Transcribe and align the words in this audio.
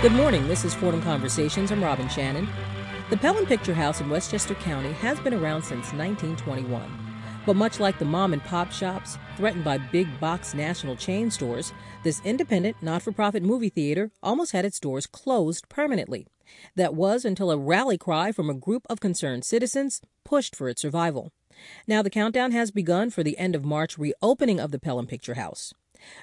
Good 0.00 0.12
morning. 0.12 0.46
This 0.46 0.64
is 0.64 0.74
Fordham 0.74 1.02
Conversations. 1.02 1.72
I'm 1.72 1.82
Robin 1.82 2.08
Shannon. 2.08 2.46
The 3.10 3.16
Pelham 3.16 3.46
Picture 3.46 3.74
House 3.74 4.00
in 4.00 4.08
Westchester 4.08 4.54
County 4.54 4.92
has 4.92 5.18
been 5.18 5.34
around 5.34 5.62
since 5.62 5.92
1921. 5.92 6.88
But 7.44 7.56
much 7.56 7.80
like 7.80 7.98
the 7.98 8.04
mom 8.04 8.32
and 8.32 8.40
pop 8.44 8.70
shops 8.70 9.18
threatened 9.36 9.64
by 9.64 9.78
big 9.78 10.20
box 10.20 10.54
national 10.54 10.94
chain 10.94 11.32
stores, 11.32 11.72
this 12.04 12.22
independent, 12.24 12.76
not 12.80 13.02
for 13.02 13.10
profit 13.10 13.42
movie 13.42 13.70
theater 13.70 14.12
almost 14.22 14.52
had 14.52 14.64
its 14.64 14.78
doors 14.78 15.04
closed 15.04 15.68
permanently. 15.68 16.28
That 16.76 16.94
was 16.94 17.24
until 17.24 17.50
a 17.50 17.58
rally 17.58 17.98
cry 17.98 18.30
from 18.30 18.48
a 18.48 18.54
group 18.54 18.86
of 18.88 19.00
concerned 19.00 19.44
citizens 19.44 20.00
pushed 20.24 20.54
for 20.54 20.68
its 20.68 20.80
survival. 20.80 21.32
Now 21.88 22.02
the 22.02 22.10
countdown 22.10 22.52
has 22.52 22.70
begun 22.70 23.10
for 23.10 23.24
the 23.24 23.36
end 23.36 23.56
of 23.56 23.64
March 23.64 23.98
reopening 23.98 24.60
of 24.60 24.70
the 24.70 24.78
Pelham 24.78 25.08
Picture 25.08 25.34
House. 25.34 25.74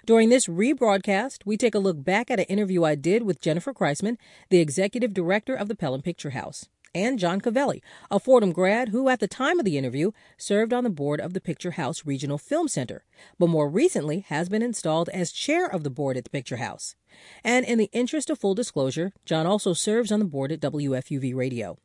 During 0.05 0.29
this 0.29 0.47
rebroadcast, 0.47 1.39
we 1.45 1.57
take 1.57 1.75
a 1.75 1.79
look 1.79 2.03
back 2.03 2.31
at 2.31 2.39
an 2.39 2.45
interview 2.45 2.83
I 2.83 2.95
did 2.95 3.23
with 3.23 3.41
Jennifer 3.41 3.73
Kreisman, 3.73 4.17
the 4.49 4.59
executive 4.59 5.13
director 5.13 5.55
of 5.55 5.67
the 5.67 5.75
Pelham 5.75 6.01
Picture 6.01 6.31
House, 6.31 6.67
and 6.95 7.19
John 7.19 7.41
Covelli, 7.41 7.81
a 8.09 8.19
Fordham 8.19 8.53
grad 8.53 8.89
who, 8.89 9.09
at 9.09 9.19
the 9.19 9.27
time 9.27 9.59
of 9.59 9.65
the 9.65 9.77
interview, 9.77 10.11
served 10.37 10.73
on 10.73 10.83
the 10.83 10.89
board 10.89 11.19
of 11.19 11.33
the 11.33 11.41
Picture 11.41 11.71
House 11.71 12.05
Regional 12.05 12.37
Film 12.37 12.67
Center, 12.67 13.03
but 13.37 13.49
more 13.49 13.69
recently 13.69 14.21
has 14.21 14.47
been 14.47 14.61
installed 14.61 15.09
as 15.09 15.31
chair 15.31 15.67
of 15.67 15.83
the 15.83 15.89
board 15.89 16.15
at 16.15 16.23
the 16.23 16.29
Picture 16.29 16.57
House. 16.57 16.95
And 17.43 17.65
in 17.65 17.77
the 17.77 17.89
interest 17.91 18.29
of 18.29 18.39
full 18.39 18.55
disclosure, 18.55 19.11
John 19.25 19.45
also 19.45 19.73
serves 19.73 20.11
on 20.11 20.19
the 20.19 20.25
board 20.25 20.51
at 20.51 20.61
WFUV 20.61 21.35
Radio. 21.35 21.77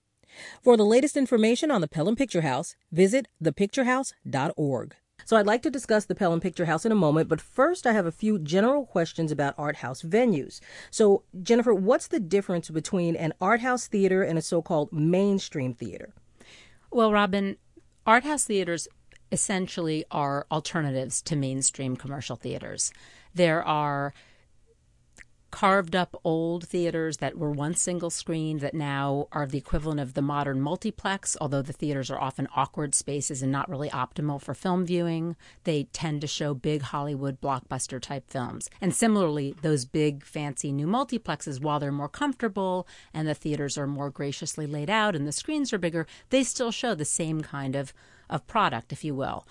For 0.62 0.76
the 0.76 0.84
latest 0.84 1.16
information 1.16 1.70
on 1.70 1.80
the 1.80 1.88
Pelham 1.88 2.14
Picture 2.14 2.42
House, 2.42 2.76
visit 2.92 3.26
thepicturehouse.org. 3.42 4.94
So 5.24 5.36
I'd 5.36 5.46
like 5.46 5.62
to 5.62 5.70
discuss 5.70 6.04
the 6.04 6.14
Pelham 6.14 6.40
Picture 6.40 6.64
House 6.64 6.84
in 6.84 6.92
a 6.92 6.96
moment, 6.96 7.28
but 7.28 7.40
first 7.40 7.86
I 7.86 7.92
have 7.92 8.06
a 8.06 8.12
few 8.12 8.38
general 8.38 8.86
questions 8.86 9.30
about 9.32 9.54
art 9.58 9.76
house 9.76 10.02
venues. 10.02 10.60
So, 10.90 11.24
Jennifer, 11.42 11.74
what's 11.74 12.08
the 12.08 12.20
difference 12.20 12.70
between 12.70 13.16
an 13.16 13.32
art 13.40 13.60
house 13.60 13.86
theater 13.86 14.22
and 14.22 14.38
a 14.38 14.42
so-called 14.42 14.92
mainstream 14.92 15.74
theater? 15.74 16.14
Well, 16.90 17.12
Robin, 17.12 17.56
art 18.06 18.24
house 18.24 18.44
theaters 18.44 18.88
essentially 19.32 20.04
are 20.10 20.46
alternatives 20.50 21.22
to 21.22 21.36
mainstream 21.36 21.96
commercial 21.96 22.36
theaters. 22.36 22.92
There 23.34 23.62
are 23.62 24.12
carved 25.50 25.96
up 25.96 26.18
old 26.24 26.66
theaters 26.66 27.18
that 27.18 27.36
were 27.36 27.50
once 27.50 27.82
single 27.82 28.10
screen 28.10 28.58
that 28.58 28.74
now 28.74 29.26
are 29.32 29.46
the 29.46 29.58
equivalent 29.58 30.00
of 30.00 30.14
the 30.14 30.22
modern 30.22 30.60
multiplex, 30.60 31.36
although 31.40 31.62
the 31.62 31.72
theaters 31.72 32.10
are 32.10 32.20
often 32.20 32.48
awkward 32.54 32.94
spaces 32.94 33.42
and 33.42 33.50
not 33.50 33.68
really 33.68 33.90
optimal 33.90 34.40
for 34.40 34.54
film 34.54 34.86
viewing. 34.86 35.36
They 35.64 35.84
tend 35.92 36.20
to 36.20 36.26
show 36.26 36.54
big 36.54 36.82
Hollywood 36.82 37.40
blockbuster 37.40 38.00
type 38.00 38.30
films. 38.30 38.70
And 38.80 38.94
similarly, 38.94 39.54
those 39.62 39.84
big 39.84 40.24
fancy 40.24 40.72
new 40.72 40.86
multiplexes, 40.86 41.60
while 41.60 41.80
they're 41.80 41.92
more 41.92 42.08
comfortable 42.08 42.86
and 43.12 43.26
the 43.26 43.34
theaters 43.34 43.76
are 43.76 43.86
more 43.86 44.10
graciously 44.10 44.66
laid 44.66 44.90
out 44.90 45.16
and 45.16 45.26
the 45.26 45.32
screens 45.32 45.72
are 45.72 45.78
bigger, 45.78 46.06
they 46.30 46.44
still 46.44 46.70
show 46.70 46.94
the 46.94 47.04
same 47.04 47.40
kind 47.40 47.74
of, 47.74 47.92
of 48.28 48.46
product, 48.46 48.92
if 48.92 49.04
you 49.04 49.14
will. 49.14 49.46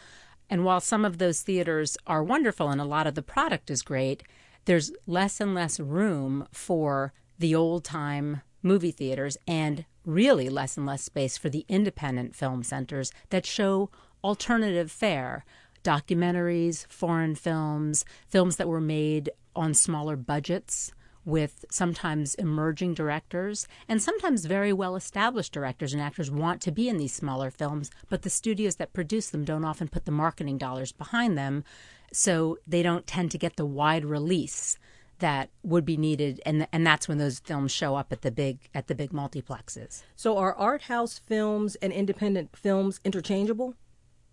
And 0.50 0.66
while 0.66 0.80
some 0.80 1.06
of 1.06 1.20
those 1.20 1.42
theaters 1.42 1.96
are 2.08 2.24
wonderful 2.24 2.70
and 2.70 2.82
a 2.82 2.86
lot 2.86 3.06
of 3.06 3.16
the 3.16 3.22
product 3.22 3.70
is 3.70 3.84
great, 3.84 4.24
there's 4.66 4.92
less 5.08 5.40
and 5.40 5.54
less 5.54 5.80
room 5.80 6.48
for 6.52 7.14
the 7.38 7.56
old 7.56 7.84
time 7.84 8.42
movie 8.62 8.92
theaters 8.92 9.38
and 9.48 9.86
really 10.06 10.50
less 10.50 10.78
and 10.78 10.86
less 10.86 11.04
space 11.04 11.38
for 11.38 11.50
the 11.50 11.66
independent 11.70 12.36
film 12.36 12.64
centers 12.64 13.12
that 13.30 13.46
show 13.46 13.90
alternative 14.24 14.92
fare. 14.92 15.46
Documentaries, 15.84 16.86
foreign 16.88 17.36
films, 17.36 18.04
films 18.28 18.58
that 18.58 18.68
were 18.68 18.82
made 18.82 19.30
on 19.56 19.74
smaller 19.74 20.18
budgets 20.18 20.92
with 21.26 21.66
sometimes 21.70 22.36
emerging 22.36 22.94
directors 22.94 23.68
and 23.88 24.02
sometimes 24.02 24.46
very 24.46 24.74
well 24.74 24.96
established 24.96 25.54
directors 25.54 25.94
and 25.94 26.02
actors 26.02 26.32
want 26.32 26.62
to 26.62 26.72
be 26.72 26.90
in 26.90 26.98
these 26.98 27.14
smaller 27.14 27.52
films, 27.52 27.92
but 28.10 28.24
the 28.24 28.30
studios 28.30 28.78
that 28.78 28.94
produce 28.94 29.30
them 29.30 29.46
don't 29.46 29.66
often 29.66 29.88
put 29.88 30.06
the 30.06 30.12
marketing 30.12 30.58
dollars 30.58 30.92
behind 30.92 31.38
them 31.38 31.64
so 32.12 32.58
they 32.66 32.82
don't 32.82 33.08
tend 33.08 33.32
to 33.32 33.38
get 33.38 33.56
the 33.56 33.66
wide 33.66 34.06
release 34.06 34.78
that 35.20 35.50
would 35.64 35.86
be 35.86 35.98
needed 35.98 36.42
and 36.46 36.68
and 36.72 36.88
that's 36.88 37.08
when 37.08 37.18
those 37.18 37.40
films 37.40 37.72
show 37.72 37.96
up 37.96 38.12
at 38.12 38.22
the 38.22 38.32
big 38.32 38.70
at 38.74 38.88
the 38.88 38.96
big 38.96 39.12
multiplexes. 39.12 40.04
So 40.16 40.38
are 40.38 40.56
art 40.56 40.84
house 40.84 41.20
films 41.20 41.76
and 41.76 41.94
independent 41.94 42.56
films 42.56 43.00
interchangeable? 43.04 43.76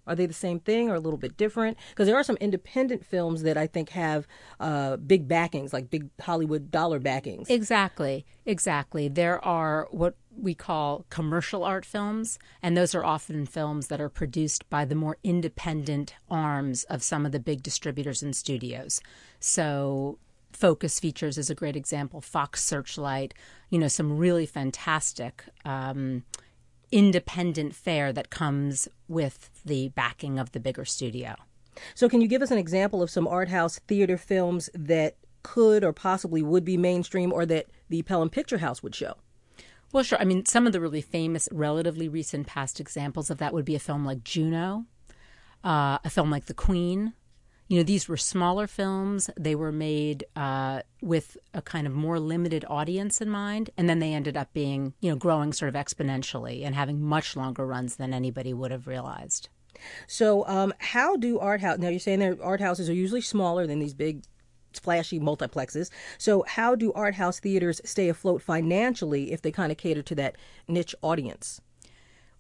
Are 0.07 0.15
they 0.15 0.27
the 0.27 0.35
same 0.35 0.61
thing 0.61 0.89
or 0.91 0.95
a 0.95 1.01
little 1.01 1.19
bit 1.19 1.37
different? 1.37 1.77
Because 1.91 2.07
there 2.07 2.17
are 2.17 2.23
some 2.23 2.37
independent 2.37 3.05
films 3.05 3.43
that 3.43 3.57
I 3.57 3.67
think 3.67 3.91
have 3.91 4.27
uh, 4.61 4.97
big 4.97 5.29
backings, 5.29 5.73
like 5.73 5.91
big 5.91 6.09
Hollywood 6.21 6.71
dollar 6.71 6.99
backings. 6.99 7.51
Exactly, 7.51 8.25
exactly. 8.45 9.09
There 9.09 9.45
are 9.45 9.89
what 9.91 10.17
we 10.37 10.55
call 10.55 11.07
commercial 11.11 11.65
art 11.65 11.85
films, 11.85 12.39
and 12.63 12.77
those 12.77 12.95
are 12.95 13.05
often 13.05 13.47
films 13.47 13.89
that 13.89 14.01
are 14.01 14.09
produced 14.09 14.69
by 14.71 14.85
the 14.85 14.95
more 14.95 15.17
independent 15.25 16.15
arms 16.31 16.85
of 16.85 17.03
some 17.03 17.27
of 17.27 17.33
the 17.33 17.41
big 17.41 17.63
distributors 17.63 18.23
and 18.23 18.37
studios. 18.37 19.01
So, 19.41 20.19
Focus 20.53 20.99
Features 20.99 21.37
is 21.37 21.51
a 21.51 21.55
great 21.55 21.77
example, 21.77 22.21
Fox 22.21 22.65
Searchlight, 22.65 23.35
you 23.69 23.79
know, 23.79 23.89
some 23.89 24.17
really 24.17 24.47
fantastic. 24.47 25.45
Um, 25.65 26.25
independent 26.93 27.75
fare 27.75 28.13
that 28.13 28.31
comes 28.31 28.89
with 29.09 29.51
the 29.65 29.89
backing 29.91 30.39
of 30.39 30.53
the 30.53 30.61
bigger 30.61 30.85
studio. 30.85 31.35
So, 31.95 32.09
can 32.09 32.21
you 32.21 32.29
give 32.29 32.43
us 32.43 32.51
an 32.51 32.59
example 32.59 33.03
of 33.03 33.11
some 33.11 33.29
art 33.29 33.49
house 33.49 33.79
theater 33.87 34.17
films 34.17 34.71
that 34.75 35.17
could 35.43 35.85
or 35.85 35.93
possibly 35.93 36.43
would 36.43 36.65
be 36.65 36.77
mainstream 36.77 37.33
or 37.33 37.47
that 37.47 37.67
the 37.89 38.03
Pelham 38.03 38.31
Picture 38.31 38.59
House 38.59 38.83
would 38.83 38.95
show? 38.95 39.15
Well, 39.93 40.03
sure. 40.03 40.19
I 40.21 40.25
mean, 40.25 40.45
some 40.47 40.67
of 40.67 40.73
the 40.73 40.81
really 40.81 41.01
famous, 41.01 41.49
relatively 41.53 42.09
recent 42.09 42.47
past 42.47 42.81
examples 42.81 43.31
of 43.31 43.39
that 43.39 43.53
would 43.53 43.65
be 43.65 43.75
a 43.75 43.81
film 43.81 44.05
like 44.05 44.25
Juno, 44.25 44.87
uh, 45.63 45.99
a 46.05 46.11
film 46.11 46.31
like 46.31 46.47
The 46.47 46.55
Queen. 46.55 47.13
You 47.69 47.79
know, 47.79 47.83
these 47.83 48.09
were 48.09 48.17
smaller 48.17 48.69
films. 48.69 49.29
They 49.37 49.57
were 49.57 49.73
made 49.73 50.25
uh, 50.37 50.83
with 51.03 51.37
a 51.53 51.61
kind 51.61 51.87
of 51.87 51.93
more 51.93 52.21
limited 52.21 52.65
audience 52.69 53.21
in 53.21 53.29
mind, 53.29 53.71
and 53.77 53.89
then 53.89 53.99
they 53.99 54.13
ended 54.13 54.37
up 54.37 54.53
being, 54.53 54.95
you 55.01 55.11
know, 55.11 55.17
growing 55.17 55.53
sort 55.53 55.69
of 55.69 55.75
exponentially 55.75 56.65
and 56.65 56.77
having 56.77 57.03
much 57.03 57.35
longer 57.35 57.67
runs 57.67 57.97
than 57.97 58.15
anybody 58.15 58.55
would 58.55 58.71
have 58.71 58.87
realized. 58.87 59.49
So, 60.07 60.47
um, 60.47 60.73
how 60.79 61.17
do 61.17 61.39
art 61.41 61.61
house? 61.61 61.79
Now, 61.79 61.89
you're 61.89 61.99
saying 61.99 62.21
that 62.21 62.41
art 62.41 62.61
houses 62.61 62.89
are 62.89 62.95
usually 62.95 63.21
smaller 63.21 63.67
than 63.67 63.81
these 63.81 63.95
big 63.95 64.23
splashy 64.73 65.19
multiplexes. 65.19 65.91
So, 66.19 66.45
how 66.47 66.77
do 66.77 66.93
art 66.93 67.17
house 67.17 67.41
theaters 67.41 67.81
stay 67.85 68.09
afloat 68.09 68.43
financially 68.43 69.33
if 69.33 69.43
they 69.43 69.51
kind 69.51 69.73
of 69.73 69.79
cater 69.79 70.03
to 70.03 70.15
that 70.15 70.37
niche 70.69 70.95
audience? 71.03 71.61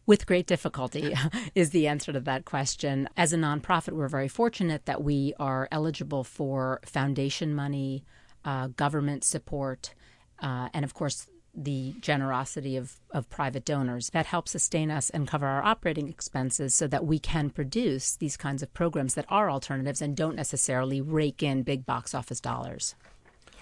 With 0.06 0.24
great 0.26 0.46
difficulty 0.46 1.14
is 1.56 1.70
the 1.70 1.88
answer 1.88 2.12
to 2.12 2.20
that 2.20 2.44
question. 2.44 3.08
As 3.16 3.32
a 3.32 3.36
nonprofit, 3.36 3.92
we're 3.92 4.08
very 4.08 4.28
fortunate 4.28 4.86
that 4.86 5.02
we 5.02 5.34
are 5.40 5.68
eligible 5.72 6.22
for 6.22 6.80
foundation 6.84 7.52
money, 7.52 8.04
uh, 8.44 8.68
government 8.68 9.24
support, 9.24 9.94
uh, 10.40 10.68
and 10.72 10.84
of 10.84 10.94
course, 10.94 11.26
the 11.52 11.94
generosity 12.00 12.76
of, 12.76 13.00
of 13.10 13.28
private 13.30 13.64
donors. 13.64 14.10
That 14.10 14.26
helps 14.26 14.52
sustain 14.52 14.90
us 14.92 15.10
and 15.10 15.26
cover 15.26 15.46
our 15.46 15.64
operating 15.64 16.08
expenses 16.08 16.74
so 16.74 16.86
that 16.86 17.04
we 17.04 17.18
can 17.18 17.50
produce 17.50 18.14
these 18.14 18.36
kinds 18.36 18.62
of 18.62 18.72
programs 18.74 19.14
that 19.14 19.24
are 19.28 19.50
alternatives 19.50 20.02
and 20.02 20.16
don't 20.16 20.36
necessarily 20.36 21.00
rake 21.00 21.42
in 21.42 21.62
big 21.62 21.84
box 21.84 22.14
office 22.14 22.40
dollars. 22.40 22.94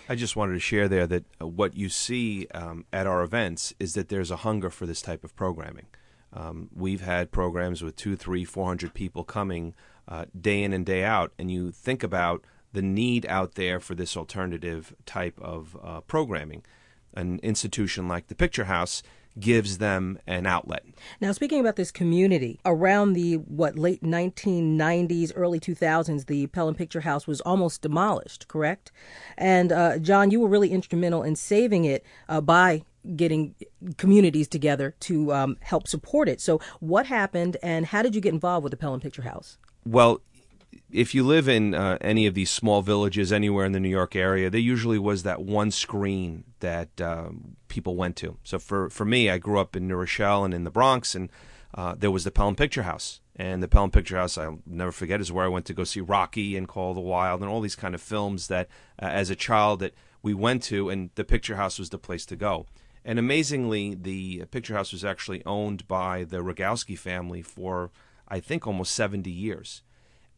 I 0.08 0.16
just 0.16 0.36
wanted 0.36 0.54
to 0.54 0.60
share 0.60 0.88
there 0.88 1.06
that 1.06 1.24
uh, 1.40 1.46
what 1.46 1.74
you 1.74 1.88
see 1.88 2.48
um, 2.52 2.84
at 2.92 3.06
our 3.06 3.22
events 3.22 3.72
is 3.80 3.94
that 3.94 4.10
there's 4.10 4.30
a 4.30 4.36
hunger 4.36 4.68
for 4.68 4.84
this 4.84 5.00
type 5.00 5.24
of 5.24 5.34
programming. 5.36 5.86
Um, 6.34 6.68
we've 6.74 7.00
had 7.00 7.30
programs 7.30 7.82
with 7.82 7.96
two, 7.96 8.16
three, 8.16 8.44
four 8.44 8.66
hundred 8.66 8.92
people 8.92 9.24
coming 9.24 9.74
uh, 10.08 10.26
day 10.38 10.62
in 10.62 10.72
and 10.72 10.84
day 10.84 11.04
out, 11.04 11.32
and 11.38 11.50
you 11.50 11.70
think 11.70 12.02
about 12.02 12.44
the 12.72 12.82
need 12.82 13.24
out 13.26 13.54
there 13.54 13.78
for 13.78 13.94
this 13.94 14.16
alternative 14.16 14.94
type 15.06 15.38
of 15.40 15.76
uh, 15.82 16.00
programming 16.02 16.64
an 17.16 17.38
institution 17.42 18.08
like 18.08 18.26
the 18.26 18.34
Picture 18.34 18.64
House 18.64 19.02
gives 19.38 19.78
them 19.78 20.18
an 20.26 20.46
outlet. 20.46 20.84
Now, 21.20 21.32
speaking 21.32 21.58
about 21.60 21.76
this 21.76 21.90
community, 21.90 22.60
around 22.64 23.14
the 23.14 23.34
what 23.34 23.76
late 23.76 24.02
1990s, 24.02 25.32
early 25.34 25.58
2000s, 25.58 26.26
the 26.26 26.46
Pelham 26.48 26.74
Picture 26.74 27.00
House 27.00 27.26
was 27.26 27.40
almost 27.40 27.82
demolished, 27.82 28.46
correct? 28.46 28.92
And 29.36 29.72
uh, 29.72 29.98
John, 29.98 30.30
you 30.30 30.40
were 30.40 30.48
really 30.48 30.70
instrumental 30.70 31.22
in 31.22 31.34
saving 31.34 31.84
it 31.84 32.04
uh, 32.28 32.40
by 32.40 32.84
getting 33.16 33.54
communities 33.96 34.48
together 34.48 34.94
to 35.00 35.32
um, 35.32 35.56
help 35.60 35.88
support 35.88 36.28
it. 36.28 36.40
So, 36.40 36.60
what 36.80 37.06
happened, 37.06 37.56
and 37.62 37.86
how 37.86 38.02
did 38.02 38.14
you 38.14 38.20
get 38.20 38.32
involved 38.32 38.64
with 38.64 38.70
the 38.70 38.76
Pelham 38.76 39.00
Picture 39.00 39.22
House? 39.22 39.58
Well, 39.84 40.20
if 40.90 41.14
you 41.14 41.24
live 41.24 41.48
in 41.48 41.74
uh, 41.74 41.98
any 42.00 42.26
of 42.26 42.34
these 42.34 42.50
small 42.50 42.82
villages 42.82 43.32
anywhere 43.32 43.64
in 43.64 43.72
the 43.72 43.80
New 43.80 43.88
York 43.88 44.16
area, 44.16 44.50
there 44.50 44.60
usually 44.60 44.98
was 44.98 45.22
that 45.22 45.42
one 45.42 45.70
screen 45.70 46.44
that 46.60 47.00
uh, 47.00 47.30
people 47.68 47.96
went 47.96 48.16
to. 48.16 48.38
So 48.44 48.58
for 48.58 48.88
for 48.90 49.04
me, 49.04 49.30
I 49.30 49.38
grew 49.38 49.58
up 49.58 49.76
in 49.76 49.88
New 49.88 49.96
Rochelle 49.96 50.44
and 50.44 50.54
in 50.54 50.64
the 50.64 50.70
Bronx, 50.70 51.14
and 51.14 51.30
uh, 51.74 51.94
there 51.98 52.10
was 52.10 52.24
the 52.24 52.30
Pelham 52.30 52.54
Picture 52.54 52.84
House. 52.84 53.20
And 53.36 53.60
the 53.60 53.68
Pelham 53.68 53.90
Picture 53.90 54.16
House, 54.16 54.38
I'll 54.38 54.60
never 54.64 54.92
forget, 54.92 55.20
is 55.20 55.32
where 55.32 55.44
I 55.44 55.48
went 55.48 55.66
to 55.66 55.74
go 55.74 55.82
see 55.82 56.00
Rocky 56.00 56.56
and 56.56 56.68
Call 56.68 56.94
the 56.94 57.00
Wild 57.00 57.40
and 57.40 57.50
all 57.50 57.60
these 57.60 57.74
kind 57.74 57.94
of 57.94 58.00
films 58.00 58.46
that, 58.46 58.68
uh, 59.02 59.06
as 59.06 59.28
a 59.28 59.34
child, 59.34 59.80
that 59.80 59.92
we 60.22 60.34
went 60.34 60.62
to, 60.64 60.88
and 60.88 61.10
the 61.16 61.24
Picture 61.24 61.56
House 61.56 61.78
was 61.78 61.90
the 61.90 61.98
place 61.98 62.24
to 62.26 62.36
go. 62.36 62.66
And 63.04 63.18
amazingly, 63.18 63.94
the 63.94 64.44
Picture 64.46 64.74
House 64.74 64.92
was 64.92 65.04
actually 65.04 65.44
owned 65.44 65.86
by 65.86 66.24
the 66.24 66.38
Rogowski 66.38 66.98
family 66.98 67.42
for, 67.42 67.90
I 68.26 68.40
think, 68.40 68.66
almost 68.66 68.94
70 68.94 69.30
years. 69.30 69.82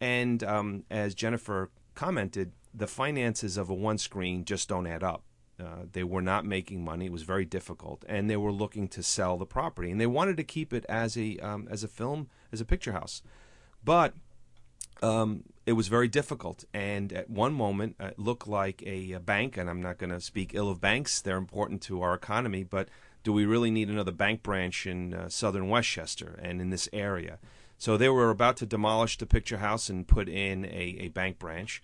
And 0.00 0.42
um, 0.42 0.84
as 0.90 1.14
Jennifer 1.14 1.70
commented, 1.94 2.52
the 2.74 2.86
finances 2.86 3.56
of 3.56 3.70
a 3.70 3.74
one 3.74 3.98
screen 3.98 4.44
just 4.44 4.68
don't 4.68 4.86
add 4.86 5.02
up. 5.02 5.22
Uh, 5.58 5.84
they 5.90 6.04
were 6.04 6.20
not 6.20 6.44
making 6.44 6.84
money; 6.84 7.06
it 7.06 7.12
was 7.12 7.22
very 7.22 7.46
difficult, 7.46 8.04
and 8.06 8.28
they 8.28 8.36
were 8.36 8.52
looking 8.52 8.88
to 8.88 9.02
sell 9.02 9.38
the 9.38 9.46
property, 9.46 9.90
and 9.90 9.98
they 9.98 10.06
wanted 10.06 10.36
to 10.36 10.44
keep 10.44 10.70
it 10.70 10.84
as 10.86 11.16
a 11.16 11.38
um, 11.38 11.66
as 11.70 11.82
a 11.82 11.88
film, 11.88 12.28
as 12.52 12.60
a 12.60 12.64
picture 12.66 12.92
house. 12.92 13.22
But 13.82 14.12
um, 15.02 15.44
it 15.66 15.72
was 15.72 15.88
very 15.88 16.08
difficult. 16.08 16.64
And 16.72 17.12
at 17.12 17.28
one 17.28 17.52
moment, 17.52 17.96
it 17.98 18.18
looked 18.18 18.46
like 18.46 18.82
a, 18.86 19.12
a 19.12 19.20
bank, 19.20 19.56
and 19.56 19.68
I'm 19.68 19.82
not 19.82 19.98
going 19.98 20.10
to 20.10 20.20
speak 20.20 20.54
ill 20.54 20.70
of 20.70 20.80
banks, 20.80 21.20
they're 21.20 21.36
important 21.36 21.82
to 21.82 22.00
our 22.02 22.14
economy, 22.14 22.62
but 22.62 22.88
do 23.24 23.32
we 23.32 23.44
really 23.44 23.72
need 23.72 23.88
another 23.88 24.12
bank 24.12 24.44
branch 24.44 24.86
in 24.86 25.12
uh, 25.12 25.28
southern 25.28 25.68
Westchester 25.68 26.38
and 26.40 26.60
in 26.60 26.70
this 26.70 26.88
area? 26.92 27.40
So 27.76 27.96
they 27.96 28.08
were 28.08 28.30
about 28.30 28.56
to 28.58 28.66
demolish 28.66 29.18
the 29.18 29.26
picture 29.26 29.58
house 29.58 29.90
and 29.90 30.06
put 30.06 30.28
in 30.28 30.64
a, 30.66 30.96
a 31.00 31.08
bank 31.08 31.40
branch. 31.40 31.82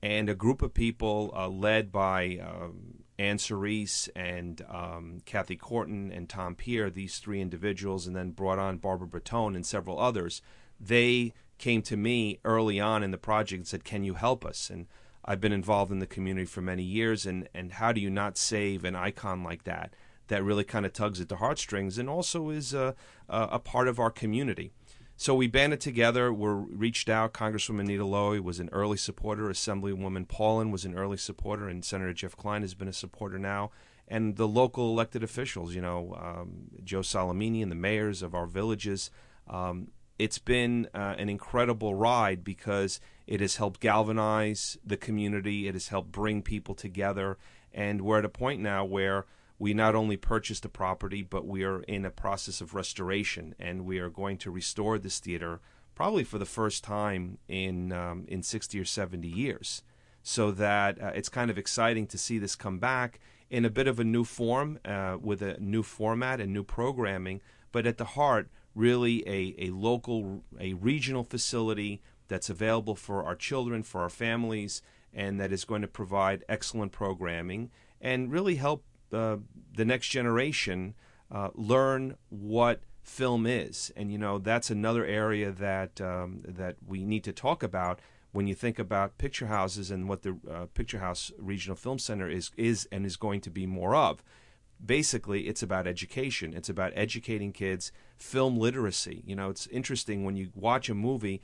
And 0.00 0.28
a 0.28 0.34
group 0.34 0.62
of 0.62 0.72
people 0.72 1.32
uh, 1.34 1.48
led 1.48 1.90
by 1.90 2.38
um, 2.38 3.04
Ann 3.18 3.38
Cerise 3.38 4.08
and 4.14 4.62
um, 4.68 5.20
Kathy 5.24 5.56
Corton 5.56 6.12
and 6.12 6.28
Tom 6.28 6.54
Peer, 6.54 6.90
these 6.90 7.18
three 7.18 7.40
individuals, 7.40 8.06
and 8.06 8.14
then 8.14 8.30
brought 8.30 8.58
on 8.58 8.78
Barbara 8.78 9.08
Bratone 9.08 9.56
and 9.56 9.66
several 9.66 9.98
others, 9.98 10.42
they 10.78 11.32
came 11.64 11.80
to 11.80 11.96
me 11.96 12.38
early 12.44 12.78
on 12.78 13.02
in 13.02 13.10
the 13.10 13.16
project 13.16 13.58
and 13.58 13.66
said, 13.66 13.84
"Can 13.84 14.04
you 14.04 14.14
help 14.14 14.44
us?" 14.44 14.68
And 14.68 14.86
I've 15.24 15.40
been 15.40 15.60
involved 15.60 15.90
in 15.90 15.98
the 15.98 16.14
community 16.16 16.44
for 16.44 16.60
many 16.60 16.82
years, 16.82 17.24
and 17.24 17.48
and 17.54 17.72
how 17.72 17.90
do 17.90 18.02
you 18.02 18.10
not 18.10 18.36
save 18.36 18.84
an 18.84 18.94
icon 18.94 19.42
like 19.42 19.64
that 19.64 19.94
that 20.28 20.44
really 20.44 20.64
kind 20.64 20.84
of 20.84 20.92
tugs 20.92 21.22
at 21.22 21.30
the 21.30 21.36
heartstrings 21.36 21.96
and 21.96 22.08
also 22.08 22.50
is 22.50 22.74
a, 22.74 22.94
a 23.30 23.58
part 23.58 23.88
of 23.88 23.98
our 23.98 24.10
community? 24.10 24.72
So 25.16 25.34
we 25.34 25.46
banded 25.46 25.80
together. 25.80 26.32
We 26.32 26.48
reached 26.86 27.08
out. 27.08 27.32
Congresswoman 27.32 27.86
Nita 27.86 28.02
Lowey 28.02 28.40
was 28.40 28.60
an 28.60 28.68
early 28.70 28.98
supporter. 28.98 29.44
Assemblywoman 29.44 30.28
Paulin 30.28 30.70
was 30.70 30.84
an 30.84 30.94
early 30.94 31.16
supporter, 31.16 31.66
and 31.66 31.82
Senator 31.82 32.12
Jeff 32.12 32.36
Klein 32.36 32.60
has 32.60 32.74
been 32.74 32.88
a 32.88 32.92
supporter 32.92 33.38
now. 33.38 33.70
And 34.06 34.36
the 34.36 34.48
local 34.48 34.90
elected 34.90 35.22
officials, 35.22 35.74
you 35.74 35.80
know, 35.80 36.14
um, 36.20 36.48
Joe 36.82 37.00
Salamini 37.00 37.62
and 37.62 37.72
the 37.72 37.76
mayors 37.76 38.22
of 38.22 38.34
our 38.34 38.46
villages, 38.46 39.10
um, 39.48 39.88
it's 40.18 40.38
been 40.38 40.88
uh, 40.94 41.14
an 41.18 41.28
incredible 41.28 41.94
ride 41.94 42.44
because 42.44 43.00
it 43.26 43.40
has 43.40 43.56
helped 43.56 43.80
galvanize 43.80 44.78
the 44.84 44.96
community. 44.96 45.66
It 45.66 45.74
has 45.74 45.88
helped 45.88 46.12
bring 46.12 46.42
people 46.42 46.74
together, 46.74 47.38
and 47.72 48.02
we're 48.02 48.18
at 48.18 48.24
a 48.24 48.28
point 48.28 48.60
now 48.60 48.84
where 48.84 49.26
we 49.58 49.72
not 49.72 49.94
only 49.94 50.16
purchased 50.16 50.64
a 50.64 50.68
property, 50.68 51.22
but 51.22 51.46
we 51.46 51.64
are 51.64 51.82
in 51.82 52.04
a 52.04 52.10
process 52.10 52.60
of 52.60 52.74
restoration, 52.74 53.54
and 53.58 53.86
we 53.86 53.98
are 53.98 54.10
going 54.10 54.38
to 54.38 54.50
restore 54.50 54.98
this 54.98 55.18
theater 55.18 55.60
probably 55.94 56.24
for 56.24 56.38
the 56.38 56.46
first 56.46 56.82
time 56.82 57.38
in 57.48 57.92
um, 57.92 58.24
in 58.28 58.42
60 58.42 58.78
or 58.78 58.84
70 58.84 59.28
years. 59.28 59.82
So 60.22 60.50
that 60.52 61.00
uh, 61.02 61.12
it's 61.14 61.28
kind 61.28 61.50
of 61.50 61.58
exciting 61.58 62.06
to 62.08 62.18
see 62.18 62.38
this 62.38 62.56
come 62.56 62.78
back 62.78 63.20
in 63.50 63.64
a 63.64 63.70
bit 63.70 63.86
of 63.86 64.00
a 64.00 64.04
new 64.04 64.24
form, 64.24 64.80
uh, 64.84 65.18
with 65.20 65.42
a 65.42 65.58
new 65.60 65.82
format 65.82 66.40
and 66.40 66.52
new 66.52 66.64
programming. 66.64 67.40
But 67.72 67.86
at 67.86 67.98
the 67.98 68.04
heart, 68.04 68.48
really 68.74 69.26
a, 69.28 69.54
a 69.58 69.70
local, 69.70 70.44
a 70.58 70.74
regional 70.74 71.24
facility 71.24 72.02
that's 72.28 72.50
available 72.50 72.96
for 72.96 73.24
our 73.24 73.36
children, 73.36 73.82
for 73.82 74.00
our 74.00 74.08
families, 74.08 74.82
and 75.12 75.40
that 75.40 75.52
is 75.52 75.64
going 75.64 75.82
to 75.82 75.88
provide 75.88 76.44
excellent 76.48 76.92
programming 76.92 77.70
and 78.00 78.32
really 78.32 78.56
help 78.56 78.84
uh, 79.12 79.36
the 79.76 79.84
next 79.84 80.08
generation 80.08 80.94
uh, 81.30 81.50
learn 81.54 82.16
what 82.28 82.80
film 83.02 83.46
is. 83.46 83.92
And 83.96 84.10
you 84.10 84.18
know 84.18 84.38
that's 84.38 84.70
another 84.70 85.04
area 85.04 85.52
that 85.52 86.00
um, 86.00 86.40
that 86.46 86.76
we 86.86 87.04
need 87.04 87.22
to 87.24 87.32
talk 87.32 87.62
about 87.62 88.00
when 88.32 88.48
you 88.48 88.54
think 88.54 88.80
about 88.80 89.18
picture 89.18 89.46
houses 89.46 89.90
and 89.90 90.08
what 90.08 90.22
the 90.22 90.36
uh, 90.50 90.66
Picture 90.74 90.98
House 90.98 91.30
Regional 91.38 91.76
Film 91.76 91.98
Center 91.98 92.28
is 92.28 92.50
is 92.56 92.88
and 92.90 93.06
is 93.06 93.16
going 93.16 93.40
to 93.42 93.50
be 93.50 93.66
more 93.66 93.94
of 93.94 94.24
basically 94.84 95.42
it's 95.48 95.62
about 95.62 95.86
education. 95.86 96.54
It's 96.54 96.68
about 96.68 96.92
educating 96.94 97.52
kids, 97.52 97.92
film 98.16 98.58
literacy. 98.58 99.22
You 99.26 99.36
know, 99.36 99.50
it's 99.50 99.66
interesting 99.68 100.24
when 100.24 100.36
you 100.36 100.50
watch 100.54 100.88
a 100.88 100.94
movie, 100.94 101.40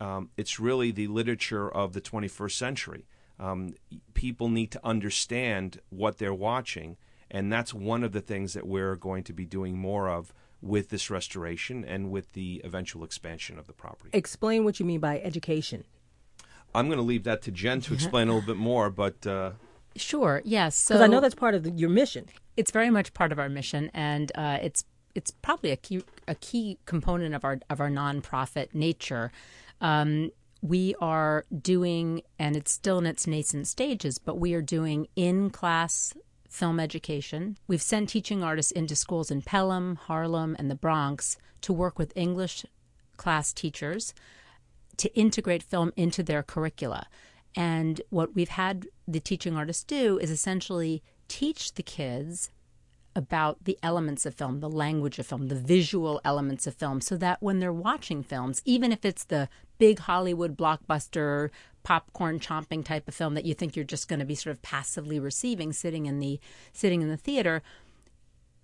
um, 0.00 0.30
it's 0.36 0.58
really 0.58 0.90
the 0.90 1.06
literature 1.06 1.70
of 1.70 1.92
the 1.92 2.00
21st 2.00 2.52
century. 2.52 3.06
Um, 3.38 3.74
people 4.14 4.48
need 4.48 4.70
to 4.72 4.80
understand 4.84 5.80
what 5.90 6.18
they're 6.18 6.34
watching, 6.34 6.96
and 7.30 7.52
that's 7.52 7.72
one 7.74 8.04
of 8.04 8.12
the 8.12 8.20
things 8.20 8.52
that 8.54 8.66
we're 8.66 8.96
going 8.96 9.24
to 9.24 9.32
be 9.32 9.44
doing 9.44 9.76
more 9.78 10.08
of 10.08 10.32
with 10.60 10.90
this 10.90 11.10
restoration 11.10 11.84
and 11.84 12.10
with 12.10 12.32
the 12.32 12.60
eventual 12.64 13.04
expansion 13.04 13.58
of 13.58 13.66
the 13.66 13.72
property. 13.72 14.10
Explain 14.12 14.64
what 14.64 14.78
you 14.78 14.86
mean 14.86 15.00
by 15.00 15.20
education. 15.20 15.84
I'm 16.74 16.86
going 16.86 16.98
to 16.98 17.04
leave 17.04 17.24
that 17.24 17.42
to 17.42 17.50
Jen 17.50 17.80
to 17.82 17.94
explain 17.94 18.28
a 18.28 18.34
little 18.34 18.46
bit 18.46 18.56
more, 18.60 18.90
but. 18.90 19.26
Uh, 19.26 19.52
Sure. 19.94 20.40
Yes. 20.42 20.86
Because 20.88 21.00
so 21.00 21.04
I 21.04 21.06
know 21.06 21.20
that's 21.20 21.34
part 21.34 21.54
of 21.54 21.64
the, 21.64 21.70
your 21.72 21.90
mission. 21.90 22.26
It's 22.56 22.70
very 22.70 22.88
much 22.88 23.12
part 23.12 23.30
of 23.30 23.38
our 23.38 23.50
mission, 23.50 23.90
and 23.92 24.32
uh, 24.34 24.58
it's 24.62 24.84
it's 25.14 25.30
probably 25.30 25.70
a 25.70 25.76
key 25.76 26.02
a 26.28 26.34
key 26.34 26.78
component 26.86 27.34
of 27.34 27.44
our 27.44 27.60
of 27.70 27.80
our 27.80 27.90
nonprofit 27.90 28.74
nature. 28.74 29.32
Um, 29.80 30.30
we 30.60 30.94
are 31.00 31.44
doing, 31.60 32.22
and 32.38 32.54
it's 32.54 32.72
still 32.72 32.98
in 32.98 33.06
its 33.06 33.26
nascent 33.26 33.66
stages, 33.66 34.18
but 34.18 34.38
we 34.38 34.54
are 34.54 34.62
doing 34.62 35.08
in 35.16 35.50
class 35.50 36.14
film 36.48 36.78
education. 36.78 37.56
We've 37.66 37.82
sent 37.82 38.10
teaching 38.10 38.44
artists 38.44 38.70
into 38.70 38.94
schools 38.94 39.30
in 39.30 39.42
Pelham, 39.42 39.96
Harlem, 39.96 40.54
and 40.58 40.70
the 40.70 40.76
Bronx 40.76 41.36
to 41.62 41.72
work 41.72 41.98
with 41.98 42.12
English 42.14 42.64
class 43.16 43.52
teachers 43.52 44.14
to 44.98 45.12
integrate 45.16 45.62
film 45.62 45.92
into 45.96 46.22
their 46.22 46.42
curricula. 46.42 47.06
And 47.56 48.00
what 48.10 48.34
we've 48.34 48.48
had 48.48 48.86
the 49.08 49.20
teaching 49.20 49.56
artists 49.56 49.84
do 49.84 50.18
is 50.18 50.30
essentially 50.30 51.02
teach 51.28 51.74
the 51.74 51.82
kids 51.82 52.50
about 53.14 53.64
the 53.64 53.78
elements 53.82 54.24
of 54.26 54.34
film, 54.34 54.60
the 54.60 54.70
language 54.70 55.18
of 55.18 55.26
film, 55.26 55.48
the 55.48 55.54
visual 55.54 56.20
elements 56.24 56.66
of 56.66 56.74
film, 56.74 57.00
so 57.00 57.16
that 57.16 57.42
when 57.42 57.58
they're 57.58 57.72
watching 57.72 58.22
films, 58.22 58.62
even 58.64 58.92
if 58.92 59.04
it's 59.04 59.24
the 59.24 59.48
big 59.78 60.00
Hollywood 60.00 60.56
blockbuster 60.56 61.50
popcorn 61.82 62.38
chomping 62.38 62.84
type 62.84 63.08
of 63.08 63.14
film 63.14 63.34
that 63.34 63.44
you 63.44 63.54
think 63.54 63.74
you're 63.74 63.84
just 63.84 64.08
going 64.08 64.20
to 64.20 64.24
be 64.24 64.34
sort 64.34 64.54
of 64.54 64.62
passively 64.62 65.18
receiving 65.18 65.72
sitting 65.72 66.06
in 66.06 66.20
the 66.20 66.38
sitting 66.72 67.02
in 67.02 67.08
the 67.08 67.16
theater, 67.16 67.62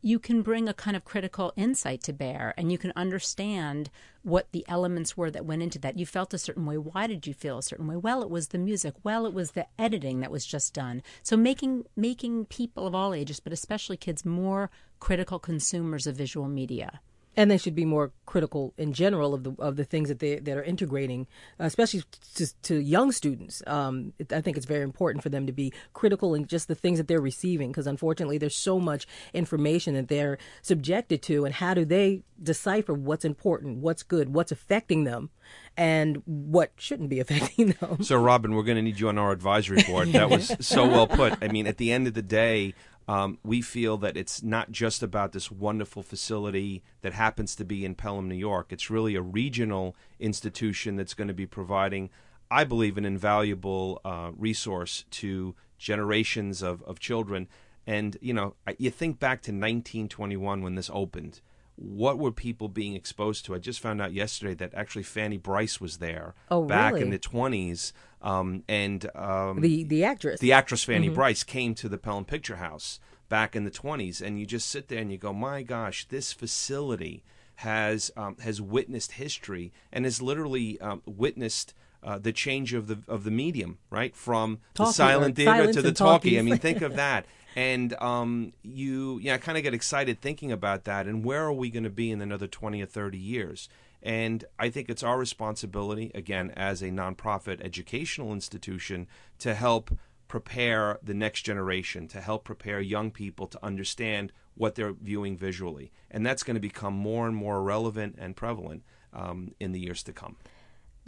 you 0.01 0.19
can 0.19 0.43
bring 0.43 0.69
a 0.69 0.75
kind 0.75 0.97
of 0.97 1.05
critical 1.05 1.53
insight 1.57 2.03
to 2.05 2.13
bear 2.13 2.55
and 2.57 2.71
you 2.71 2.79
can 2.79 2.93
understand 2.95 3.91
what 4.23 4.51
the 4.53 4.65
elements 4.69 5.17
were 5.17 5.31
that 5.31 5.45
went 5.45 5.63
into 5.63 5.79
that. 5.79 5.99
You 5.99 6.07
felt 6.07 6.35
a 6.35 6.39
certain 6.39 6.67
way. 6.67 6.79
Why 6.79 7.07
did 7.07 7.27
you 7.27 7.35
feel 7.35 7.59
a 7.59 7.63
certain 7.63 7.87
way? 7.87 7.97
Well, 7.97 8.23
it 8.23 8.31
was 8.31 8.49
the 8.49 8.59
music. 8.59 8.95
Well, 9.03 9.27
it 9.27 9.35
was 9.35 9.53
the 9.53 9.67
editing 9.79 10.21
that 10.21 10.31
was 10.31 10.47
just 10.47 10.75
done. 10.75 11.03
So 11.23 11.37
making 11.37 11.85
making 11.97 12.47
people 12.47 12.87
of 12.87 12.95
all 12.95 13.15
ages, 13.15 13.41
but 13.41 13.53
especially 13.53 13.97
kids 13.97 14.25
more 14.25 14.71
critical 15.01 15.39
consumers 15.39 16.07
of 16.07 16.17
visual 16.17 16.49
media 16.49 17.01
and 17.39 17.49
they 17.49 17.57
should 17.57 17.77
be 17.77 17.85
more 17.85 18.11
critical 18.27 18.75
in 18.77 18.93
general 18.93 19.33
of 19.33 19.45
the 19.45 19.55
of 19.61 19.77
the 19.77 19.85
things 19.85 20.09
that 20.09 20.19
they 20.19 20.41
that 20.41 20.57
are 20.57 20.63
integrating, 20.63 21.29
especially 21.61 22.03
to, 22.35 22.53
to 22.63 22.83
young 22.83 23.13
students. 23.13 23.63
Um, 23.65 24.13
it, 24.19 24.33
I 24.33 24.41
think 24.41 24.57
it's 24.57 24.67
very 24.67 24.83
important 24.83 25.23
for 25.23 25.29
them 25.29 25.47
to 25.47 25.53
be 25.53 25.73
critical 25.93 26.35
in 26.35 26.49
just 26.49 26.67
the 26.67 26.75
things 26.75 26.99
that 26.99 27.07
they're 27.07 27.21
receiving, 27.21 27.71
because 27.71 27.87
unfortunately, 27.87 28.39
there's 28.39 28.57
so 28.57 28.81
much 28.81 29.07
information 29.33 29.95
that 29.95 30.09
they're 30.09 30.37
subjected 30.63 31.23
to, 31.23 31.45
and 31.45 31.55
how 31.55 31.75
do 31.75 31.85
they 31.85 32.25
decipher 32.43 32.93
what's 32.93 33.25
important, 33.25 33.79
what's 33.79 34.03
good, 34.03 34.35
what's 34.35 34.51
affecting 34.51 35.05
them, 35.05 35.31
and 35.77 36.21
what 36.27 36.73
shouldn't 36.77 37.09
be 37.09 37.21
affecting 37.25 37.69
them. 37.81 38.03
So, 38.03 38.21
Robin, 38.21 38.53
we're 38.53 38.65
going 38.65 38.77
to 38.77 38.83
need 38.83 38.99
you 38.99 39.09
on 39.09 39.17
our 39.17 39.31
advisory 39.31 39.85
board. 39.85 40.09
That 40.19 40.31
was 40.31 40.57
so 40.59 40.85
well 40.89 41.07
put. 41.07 41.35
I 41.41 41.47
mean, 41.47 41.69
at 41.69 41.77
the 41.77 41.93
end 41.93 42.09
of 42.09 42.15
the 42.15 42.23
day, 42.23 42.75
um, 43.09 43.39
we 43.43 43.63
feel 43.63 43.97
that 43.99 44.19
it's 44.19 44.43
not 44.43 44.71
just 44.71 45.03
about 45.03 45.33
this 45.33 45.51
wonderful 45.51 46.03
facility 46.03 46.83
that 47.01 47.15
happens 47.15 47.57
to 47.57 47.65
be 47.65 47.85
in 47.85 47.95
Pelham, 47.95 48.29
New 48.29 48.35
York. 48.35 48.67
It's 48.71 48.91
really 48.91 49.15
a 49.15 49.23
regional 49.23 49.97
institution 50.21 50.97
that's 50.97 51.15
going 51.15 51.29
to 51.29 51.35
be 51.35 51.47
providing, 51.47 52.11
I 52.51 52.65
believe, 52.65 52.99
an 52.99 53.07
invaluable 53.07 54.03
uh, 54.05 54.33
resource 54.37 55.07
to 55.13 55.55
generations 55.79 56.63
of, 56.63 56.83
of 56.83 57.01
children. 57.01 57.49
And, 57.87 58.19
you 58.21 58.35
know, 58.35 58.57
you 58.77 58.91
think 58.91 59.19
back 59.19 59.41
to 59.43 59.53
1921 59.53 60.63
when 60.63 60.75
this 60.75 60.91
opened 60.93 61.41
what 61.79 62.19
were 62.19 62.33
people 62.33 62.69
being 62.69 62.95
exposed 62.95 63.45
to? 63.45 63.55
I 63.55 63.59
just 63.59 63.81
found 63.81 64.03
out 64.03 64.13
yesterday 64.13 64.55
that 64.55 64.75
actually 64.75 65.05
Fanny 65.05 65.37
Brice 65.37 65.81
was 65.81 65.99
there 65.99 66.35
oh, 66.51 66.65
back 66.65 66.95
really? 66.95 67.05
in 67.05 67.11
the 67.11 67.19
twenties, 67.19 67.93
um, 68.21 68.65
and 68.69 69.09
um, 69.15 69.61
the 69.61 69.85
the 69.85 70.05
actress, 70.05 70.41
the 70.41 70.53
actress 70.53 70.85
Fanny 70.85 71.07
mm-hmm. 71.07 71.15
Brice, 71.15 71.45
came 71.45 71.75
to 71.77 71.89
the 71.89 71.99
Pelham 71.99 72.25
Picture 72.25 72.57
House 72.57 72.99
back 73.29 73.55
in 73.55 73.65
the 73.65 73.71
twenties, 73.71 74.21
and 74.21 74.41
you 74.41 74.47
just 74.47 74.69
sit 74.69 74.89
there 74.89 74.99
and 74.99 75.13
you 75.13 75.19
go, 75.19 75.33
"My 75.33 75.63
gosh, 75.63 76.07
this 76.09 76.33
facility 76.33 77.23
has 77.57 78.11
um, 78.17 78.37
has 78.41 78.61
witnessed 78.61 79.13
history 79.13 79.73
and 79.93 80.05
has 80.05 80.21
literally 80.21 80.81
um, 80.81 81.03
witnessed." 81.07 81.75
uh, 82.03 82.19
the 82.19 82.33
change 82.33 82.75
of 82.75 82.87
the 82.87 82.99
of 83.09 83.25
the 83.25 83.31
medium, 83.31 83.79
right? 83.91 84.15
From 84.15 84.61
Talkie, 84.75 84.89
the 84.89 84.93
silent 84.93 85.33
or 85.33 85.45
theater 85.45 85.73
to 85.73 85.83
the 85.83 85.93
talkie. 85.93 86.39
I 86.39 86.43
mean, 86.43 86.59
think 86.59 86.83
of 86.83 86.97
that. 86.97 87.27
And 87.59 88.01
um, 88.01 88.53
you, 88.63 89.19
yeah, 89.21 89.35
I 89.35 89.39
kind 89.39 89.59
of 89.59 89.65
get 89.65 89.75
excited 89.75 90.21
thinking 90.21 90.53
about 90.53 90.85
that. 90.85 91.09
And 91.09 91.25
where 91.25 91.43
are 91.43 91.53
we 91.53 91.71
going 91.71 91.83
to 91.83 91.91
be 91.91 92.13
in 92.13 92.21
another 92.21 92.47
twenty 92.47 92.81
or 92.81 92.87
thirty 92.87 93.19
years? 93.19 93.69
And 94.01 94.45
I 94.61 94.71
think 94.71 94.89
it's 94.89 95.03
our 95.03 95.19
responsibility, 95.19 96.13
again, 96.15 96.53
as 96.53 96.83
a 96.83 96.91
nonprofit 96.91 97.61
educational 97.61 98.33
institution, 98.33 99.09
to 99.41 99.55
help 99.55 99.91
prepare 100.29 101.01
the 101.03 101.15
next 101.15 101.43
generation, 101.43 102.07
to 102.09 102.21
help 102.21 102.45
prepare 102.45 102.81
young 102.81 103.11
people 103.11 103.49
to 103.49 103.65
understand 103.65 104.33
what 104.55 104.77
they're 104.77 104.93
viewing 104.93 105.37
visually. 105.37 105.91
And 106.13 106.25
that's 106.25 106.45
going 106.45 106.55
to 106.55 106.61
become 106.61 106.95
more 106.95 107.27
and 107.27 107.35
more 107.35 107.61
relevant 107.61 108.15
and 108.21 108.37
prevalent 108.37 108.85
um, 109.13 109.53
in 109.59 109.73
the 109.73 109.81
years 109.81 110.05
to 110.05 110.13
come. 110.13 110.37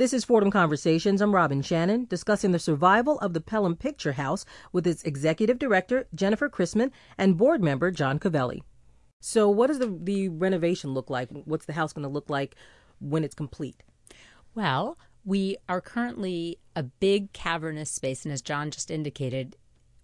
This 0.00 0.14
is 0.14 0.24
Fordham 0.24 0.50
Conversations. 0.50 1.20
I'm 1.20 1.34
Robin 1.34 1.60
Shannon, 1.60 2.06
discussing 2.06 2.52
the 2.52 2.58
survival 2.58 3.18
of 3.18 3.34
the 3.34 3.40
Pelham 3.42 3.76
Picture 3.76 4.12
House 4.12 4.46
with 4.72 4.86
its 4.86 5.02
executive 5.02 5.58
director, 5.58 6.06
Jennifer 6.14 6.48
Chrisman, 6.48 6.90
and 7.18 7.36
board 7.36 7.62
member, 7.62 7.90
John 7.90 8.18
Covelli. 8.18 8.62
So, 9.20 9.50
what 9.50 9.66
does 9.66 9.78
the, 9.78 9.94
the 10.02 10.30
renovation 10.30 10.94
look 10.94 11.10
like? 11.10 11.28
What's 11.44 11.66
the 11.66 11.74
house 11.74 11.92
going 11.92 12.04
to 12.04 12.08
look 12.08 12.30
like 12.30 12.56
when 12.98 13.24
it's 13.24 13.34
complete? 13.34 13.82
Well, 14.54 14.96
we 15.22 15.58
are 15.68 15.82
currently 15.82 16.58
a 16.74 16.82
big 16.82 17.34
cavernous 17.34 17.90
space, 17.90 18.24
and 18.24 18.32
as 18.32 18.40
John 18.40 18.70
just 18.70 18.90
indicated, 18.90 19.54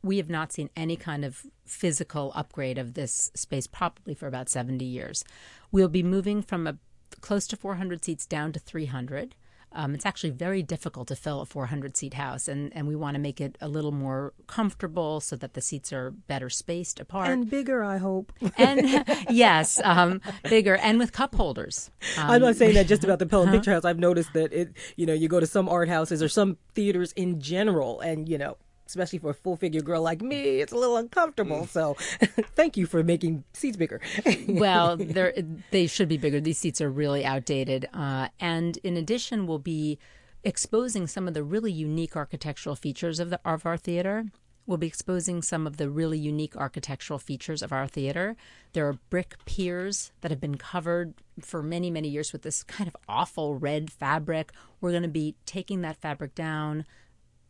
we 0.03 0.19
have 0.19 0.29
not 0.29 0.53
seen 0.53 0.69
any 0.77 0.97
kind 0.97 1.25
of 1.25 1.47
physical 1.65 2.33
upgrade 2.35 2.77
of 2.77 2.93
this 2.93 3.31
space 3.35 3.67
probably 3.67 4.13
for 4.13 4.27
about 4.27 4.51
70 4.51 4.85
years. 4.85 5.25
We'll 5.73 5.89
be 5.89 6.03
moving 6.03 6.43
from 6.43 6.67
a 6.67 6.77
close 7.23 7.47
to 7.47 7.57
400 7.57 8.05
seats 8.05 8.27
down 8.27 8.53
to 8.53 8.61
300. 8.61 9.35
Um, 9.77 9.95
it's 9.95 10.07
actually 10.07 10.31
very 10.31 10.63
difficult 10.63 11.09
to 11.09 11.17
fill 11.17 11.43
a 11.43 11.47
400 11.47 11.97
seat 11.97 12.15
house, 12.15 12.49
and, 12.49 12.75
and 12.75 12.89
we 12.89 12.97
want 12.97 13.15
to 13.15 13.21
make 13.21 13.41
it 13.41 13.57
a 13.61 13.69
little 13.69 13.93
more 13.93 14.33
comfortable 14.47 15.21
so 15.21 15.37
that 15.37 15.53
the 15.53 15.61
seats 15.61 15.93
are 15.93 16.11
better 16.11 16.49
spaced 16.49 16.99
apart. 16.99 17.29
And 17.29 17.49
bigger, 17.49 17.85
I 17.85 17.99
hope. 17.99 18.33
And, 18.57 19.05
yes, 19.31 19.79
um, 19.85 20.23
bigger 20.45 20.77
and 20.77 20.99
with 20.99 21.13
cup 21.13 21.35
holders. 21.35 21.91
Um, 22.17 22.31
I'm 22.31 22.41
not 22.41 22.57
saying 22.57 22.75
that 22.75 22.87
just 22.87 23.05
about 23.05 23.19
the 23.19 23.27
Pelham 23.27 23.51
Picture 23.53 23.73
House. 23.73 23.85
I've 23.85 23.99
noticed 23.99 24.33
that 24.33 24.53
it, 24.53 24.73
you 24.97 25.05
know, 25.05 25.13
you 25.13 25.29
go 25.29 25.41
to 25.41 25.47
some 25.47 25.69
art 25.69 25.89
houses 25.89 26.23
or 26.23 26.29
some 26.29 26.57
theaters 26.75 27.13
in 27.13 27.41
general, 27.41 28.01
and 28.01 28.29
you 28.29 28.39
know, 28.39 28.57
especially 28.87 29.19
for 29.19 29.31
a 29.31 29.35
full 29.35 29.57
figure 29.57 29.83
girl 29.83 30.03
like 30.03 30.23
me, 30.23 30.61
it's 30.61 30.73
a 30.73 30.77
little 30.77 30.97
uncomfortable. 30.97 31.67
So, 31.67 31.95
thank 32.55 32.77
you 32.77 32.87
for 32.87 33.03
making 33.03 33.45
seats 33.53 33.77
bigger. 33.77 34.01
well, 34.49 34.97
they 34.97 35.87
should 35.87 36.09
be 36.09 36.19
bigger. 36.19 36.41
These 36.41 36.59
seats 36.59 36.81
are 36.81 36.91
really 36.91 37.25
outdated. 37.25 37.89
Uh, 37.93 38.29
and 38.41 38.79
in 38.79 38.97
addition, 38.97 39.47
we'll 39.47 39.59
be 39.59 39.99
exposing 40.45 41.07
some 41.07 41.27
of 41.27 41.35
the 41.35 41.43
really 41.43 41.73
unique 41.73 42.17
architectural 42.17 42.77
features 42.77 43.19
of, 43.19 43.31
the, 43.31 43.41
of 43.45 43.67
our 43.67 43.77
theater. 43.77 44.27
We'll 44.67 44.79
be 44.79 44.87
exposing 44.89 45.43
some 45.43 45.67
of 45.67 45.77
the 45.77 45.89
really 45.89 46.19
unique 46.19 46.57
architectural 46.57 47.21
features 47.21 47.63
of 47.63 47.73
our 47.73 47.87
theater. 47.87 48.37
There 48.73 48.87
are 48.89 48.99
brick 49.11 49.37
piers 49.45 50.11
that 50.21 50.33
have 50.33 50.41
been 50.41 50.57
covered 50.57 51.15
for 51.41 51.63
many, 51.63 51.89
many 51.89 52.09
years 52.09 52.33
with 52.33 52.43
this 52.43 52.65
kind 52.65 52.89
of 52.89 52.97
awful 53.09 53.57
red 53.57 53.93
fabric. 53.93 54.53
We're 54.81 54.91
going 54.91 55.03
to 55.03 55.09
be 55.09 55.37
taking 55.47 55.83
that 55.83 55.97
fabric 55.97 56.35
down, 56.35 56.85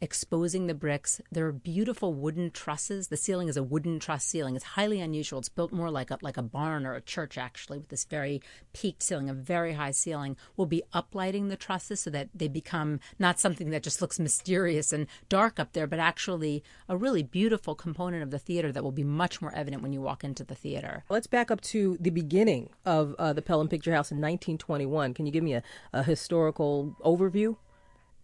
exposing 0.00 0.66
the 0.66 0.74
bricks. 0.74 1.20
There 1.32 1.46
are 1.46 1.52
beautiful 1.52 2.12
wooden 2.12 2.50
trusses. 2.50 3.08
The 3.08 3.16
ceiling 3.16 3.48
is 3.48 3.56
a 3.56 3.62
wooden 3.62 3.98
truss 3.98 4.24
ceiling. 4.24 4.56
It's 4.56 4.64
highly 4.64 5.00
unusual. 5.00 5.38
It's 5.38 5.48
built 5.48 5.72
more 5.72 5.90
like 5.90 6.10
a 6.10 6.18
like 6.20 6.36
a 6.36 6.42
barn 6.42 6.86
or 6.86 6.94
a 6.94 7.00
church 7.00 7.38
actually, 7.38 7.78
with 7.78 7.88
this 7.88 8.04
very 8.04 8.42
peaked 8.72 9.02
ceiling, 9.02 9.30
a 9.30 9.34
very 9.34 9.74
high 9.74 9.90
ceiling. 9.90 10.36
We'll 10.56 10.66
be 10.66 10.82
uplighting 10.94 11.48
the 11.48 11.56
trusses 11.56 12.00
so 12.00 12.10
that 12.10 12.28
they 12.34 12.48
become 12.48 13.00
not 13.18 13.40
something 13.40 13.70
that 13.70 13.82
just 13.82 14.02
looks 14.02 14.18
mysterious 14.18 14.92
and 14.92 15.06
dark 15.28 15.58
up 15.58 15.72
there, 15.72 15.86
but 15.86 15.98
actually 15.98 16.62
a 16.88 16.96
really 16.96 17.22
beautiful 17.22 17.74
component 17.74 18.22
of 18.22 18.30
the 18.30 18.38
theater 18.38 18.72
that 18.72 18.82
will 18.82 18.92
be 18.92 19.04
much 19.04 19.40
more 19.40 19.54
evident 19.54 19.82
when 19.82 19.92
you 19.92 20.00
walk 20.00 20.24
into 20.24 20.44
the 20.44 20.54
theater. 20.54 21.04
Let's 21.08 21.26
back 21.26 21.50
up 21.50 21.60
to 21.62 21.96
the 22.00 22.10
beginning 22.10 22.70
of 22.84 23.14
uh, 23.18 23.32
the 23.32 23.42
Pelham 23.42 23.68
Picture 23.68 23.94
House 23.94 24.10
in 24.10 24.18
1921. 24.18 25.14
Can 25.14 25.26
you 25.26 25.32
give 25.32 25.44
me 25.44 25.54
a, 25.54 25.62
a 25.92 26.02
historical 26.02 26.96
overview? 27.04 27.56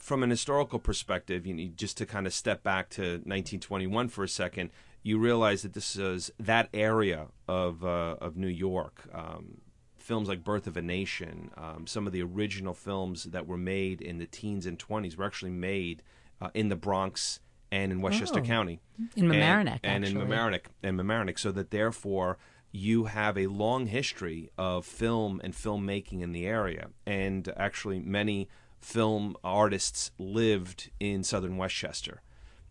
From 0.03 0.25
an 0.25 0.31
historical 0.31 0.81
perspective, 0.81 1.47
you 1.47 1.55
need 1.55 1.77
just 1.77 1.97
to 1.99 2.07
kind 2.07 2.27
of 2.27 2.35
step 2.35 2.65
back 2.65 2.89
to 2.91 3.03
1921 3.03 4.09
for 4.09 4.25
a 4.25 4.29
second. 4.29 4.71
You 5.05 5.17
realize 5.17 5.63
that 5.63 5.75
this 5.75 5.95
is 5.95 6.33
that 6.41 6.69
area 6.75 7.29
of 7.47 7.85
uh, 7.85 8.17
of 8.21 8.37
New 8.37 8.49
York. 8.49 9.05
Um, 9.15 9.59
films 9.97 10.27
like 10.29 10.43
Birth 10.43 10.67
of 10.67 10.77
a 10.77 10.83
Nation, 10.83 11.53
um, 11.57 11.87
some 11.87 12.09
of 12.09 12.13
the 12.13 12.21
original 12.21 12.75
films 12.75 13.23
that 13.27 13.47
were 13.47 13.57
made 13.57 14.03
in 14.03 14.19
the 14.19 14.27
teens 14.27 14.67
and 14.67 14.77
20s 14.77 15.17
were 15.17 15.25
actually 15.25 15.53
made 15.53 16.03
uh, 16.41 16.51
in 16.53 16.69
the 16.69 16.75
Bronx 16.75 17.39
and 17.71 17.93
in 17.93 18.01
Westchester 18.01 18.41
Oh. 18.41 18.43
County. 18.43 18.81
In 19.15 19.31
And- 19.31 19.35
Mamaroneck, 19.69 19.79
and, 19.85 20.05
in. 20.05 20.15
Mamaroneck 20.15 20.65
and 20.83 20.99
Mamaroneck, 20.99 21.39
so 21.39 21.53
that 21.53 21.71
therefore 21.71 22.39
you 22.73 23.05
have 23.05 23.39
a 23.39 23.47
long 23.47 23.87
history 23.87 24.51
of 24.59 24.85
film 24.85 25.41
and 25.45 25.55
filmmaking 25.55 26.23
in 26.23 26.33
the 26.33 26.45
area, 26.45 26.89
and 27.07 27.53
actually 27.57 28.01
many 28.01 28.49
film 28.83 29.37
artists 29.43 30.11
lived 30.19 30.91
in 31.01 31.23
southern 31.25 31.57
Westchester. 31.57 32.23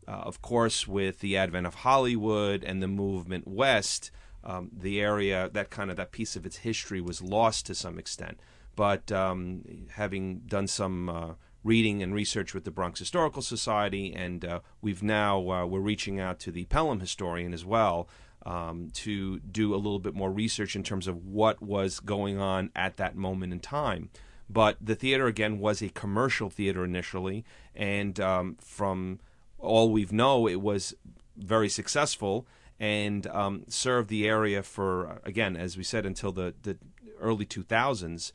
Uh, 0.07 0.11
of 0.11 0.41
course, 0.41 0.87
with 0.87 1.19
the 1.19 1.37
advent 1.37 1.65
of 1.65 1.75
Hollywood 1.75 2.63
and 2.63 2.81
the 2.81 2.87
movement 2.87 3.47
west, 3.47 4.11
um, 4.43 4.69
the 4.73 4.99
area 4.99 5.49
that 5.53 5.69
kind 5.69 5.89
of 5.89 5.97
that 5.97 6.11
piece 6.11 6.35
of 6.35 6.45
its 6.45 6.57
history 6.57 6.99
was 7.01 7.21
lost 7.21 7.65
to 7.67 7.75
some 7.75 7.99
extent. 7.99 8.39
But 8.75 9.11
um, 9.11 9.63
having 9.91 10.39
done 10.39 10.67
some 10.67 11.09
uh, 11.09 11.33
reading 11.63 12.01
and 12.01 12.13
research 12.13 12.53
with 12.53 12.63
the 12.63 12.71
Bronx 12.71 12.99
Historical 12.99 13.41
Society, 13.41 14.13
and 14.13 14.43
uh, 14.43 14.59
we've 14.81 15.03
now 15.03 15.37
uh, 15.49 15.65
we're 15.65 15.79
reaching 15.79 16.19
out 16.19 16.39
to 16.39 16.51
the 16.51 16.65
Pelham 16.65 16.99
historian 16.99 17.53
as 17.53 17.63
well 17.63 18.09
um, 18.45 18.89
to 18.93 19.39
do 19.39 19.73
a 19.73 19.77
little 19.77 19.99
bit 19.99 20.15
more 20.15 20.31
research 20.31 20.75
in 20.75 20.83
terms 20.83 21.07
of 21.07 21.25
what 21.25 21.61
was 21.61 21.99
going 21.99 22.39
on 22.39 22.71
at 22.75 22.97
that 22.97 23.15
moment 23.15 23.53
in 23.53 23.59
time. 23.59 24.09
But 24.51 24.77
the 24.81 24.95
theater 24.95 25.27
again 25.27 25.59
was 25.59 25.81
a 25.81 25.89
commercial 25.89 26.49
theater 26.49 26.83
initially, 26.83 27.45
and 27.73 28.19
um, 28.19 28.57
from 28.59 29.19
all 29.59 29.91
we've 29.91 30.11
know, 30.11 30.47
it 30.47 30.61
was 30.61 30.93
very 31.37 31.69
successful 31.69 32.45
and 32.79 33.27
um, 33.27 33.63
served 33.69 34.09
the 34.09 34.27
area 34.27 34.61
for 34.63 35.21
again, 35.23 35.55
as 35.55 35.77
we 35.77 35.83
said, 35.83 36.05
until 36.05 36.31
the, 36.31 36.53
the 36.63 36.77
early 37.19 37.45
2000s. 37.45 38.31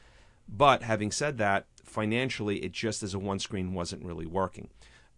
But 0.48 0.82
having 0.82 1.10
said 1.10 1.36
that, 1.38 1.66
financially, 1.84 2.58
it 2.64 2.72
just 2.72 3.02
as 3.02 3.12
a 3.12 3.18
one 3.18 3.38
screen 3.38 3.74
wasn't 3.74 4.04
really 4.04 4.26
working. 4.26 4.70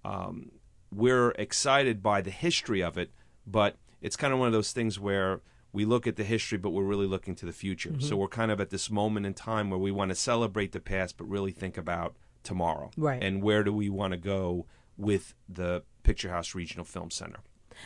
Um, 0.04 0.52
we're 0.90 1.30
excited 1.32 2.02
by 2.02 2.22
the 2.22 2.30
history 2.30 2.82
of 2.82 2.96
it, 2.96 3.10
but 3.46 3.76
it's 4.00 4.16
kind 4.16 4.32
of 4.32 4.38
one 4.38 4.48
of 4.48 4.52
those 4.52 4.72
things 4.72 4.98
where 4.98 5.42
we 5.72 5.84
look 5.84 6.06
at 6.06 6.16
the 6.16 6.24
history, 6.24 6.58
but 6.58 6.70
we're 6.70 6.84
really 6.84 7.06
looking 7.06 7.34
to 7.36 7.46
the 7.46 7.52
future. 7.52 7.94
So 7.98 8.06
mm-hmm. 8.06 8.16
we're 8.16 8.28
kind 8.28 8.50
of 8.50 8.60
at 8.60 8.70
this 8.70 8.90
moment 8.90 9.26
in 9.26 9.34
time 9.34 9.70
where 9.70 9.78
we 9.78 9.90
want 9.90 10.10
to 10.10 10.14
celebrate 10.14 10.72
the 10.72 10.80
past, 10.80 11.16
but 11.16 11.28
really 11.28 11.52
think 11.52 11.76
about 11.76 12.16
tomorrow. 12.42 12.90
Right. 12.96 13.22
And 13.22 13.42
where 13.42 13.62
do 13.62 13.72
we 13.72 13.90
want 13.90 14.12
to 14.12 14.16
go 14.16 14.66
with 14.96 15.34
the 15.48 15.82
Picture 16.02 16.30
House 16.30 16.54
Regional 16.54 16.84
Film 16.84 17.10
Center? 17.10 17.40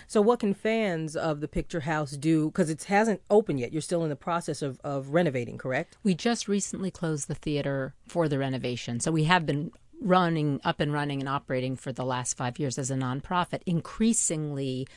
So, 0.07 0.23
what 0.23 0.41
can 0.41 0.55
fans 0.55 1.17
of 1.17 1.41
the 1.41 1.49
Picture 1.49 1.81
House 1.81 2.13
do? 2.13 2.47
Because 2.47 2.71
it 2.71 2.85
hasn't 2.85 3.21
opened 3.31 3.61
yet. 3.61 3.73
You're 3.73 3.83
still 3.83 4.05
in 4.05 4.09
the 4.09 4.17
process 4.17 4.63
of, 4.63 4.81
of 4.83 5.11
renovating, 5.11 5.59
correct? 5.59 5.99
We 6.03 6.15
just 6.15 6.49
recently 6.49 6.91
closed 6.91 7.29
the 7.29 7.35
theater 7.35 7.95
for 8.07 8.29
the 8.29 8.39
renovation. 8.39 9.01
So 9.01 9.13
we 9.13 9.25
have 9.25 9.45
been 9.45 9.71
running, 10.01 10.61
up 10.65 10.81
and 10.81 10.93
running 10.93 11.21
and 11.21 11.29
operating 11.29 11.77
for 11.77 11.93
the 11.93 12.05
last 12.05 12.37
five 12.37 12.59
years 12.59 12.79
as 12.79 12.91
a 12.91 12.95
nonprofit, 12.95 13.61
increasingly 13.67 14.89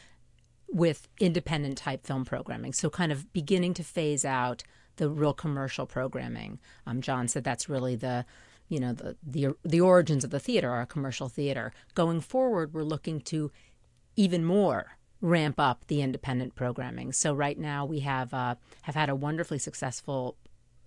with 0.75 1.08
independent 1.22 1.77
type 1.77 2.05
film 2.05 2.25
programming. 2.25 2.74
So 2.74 2.89
kind 2.89 3.13
of 3.13 3.32
beginning 3.32 3.74
to 3.75 3.84
phase 3.84 4.25
out 4.25 4.62
the 4.98 5.10
real 5.10 5.34
commercial 5.34 5.86
programming. 5.86 6.60
Um, 6.86 7.01
John 7.01 7.29
said 7.29 7.46
that's 7.46 7.70
really 7.70 7.96
the 7.96 8.25
you 8.67 8.79
know 8.79 8.91
the, 8.91 9.15
the 9.25 9.55
the 9.63 9.79
origins 9.79 10.25
of 10.25 10.32
the 10.32 10.39
theater 10.39 10.70
are 10.70 10.86
commercial 10.86 11.29
theater. 11.29 11.72
Going 11.94 12.20
forward, 12.20 12.74
we're 12.74 12.84
looking 12.84 13.22
to 13.22 13.51
even 14.17 14.44
more 14.44 14.98
ramp 15.22 15.62
up 15.62 15.88
the 15.88 16.01
independent 16.01 16.55
programming. 16.55 17.13
So 17.13 17.34
right 17.34 17.58
now 17.58 17.86
we 17.86 18.01
have 18.01 18.34
uh, 18.34 18.55
have 18.82 18.96
had 18.96 19.10
a 19.10 19.15
wonderfully 19.15 19.60
successful 19.60 20.36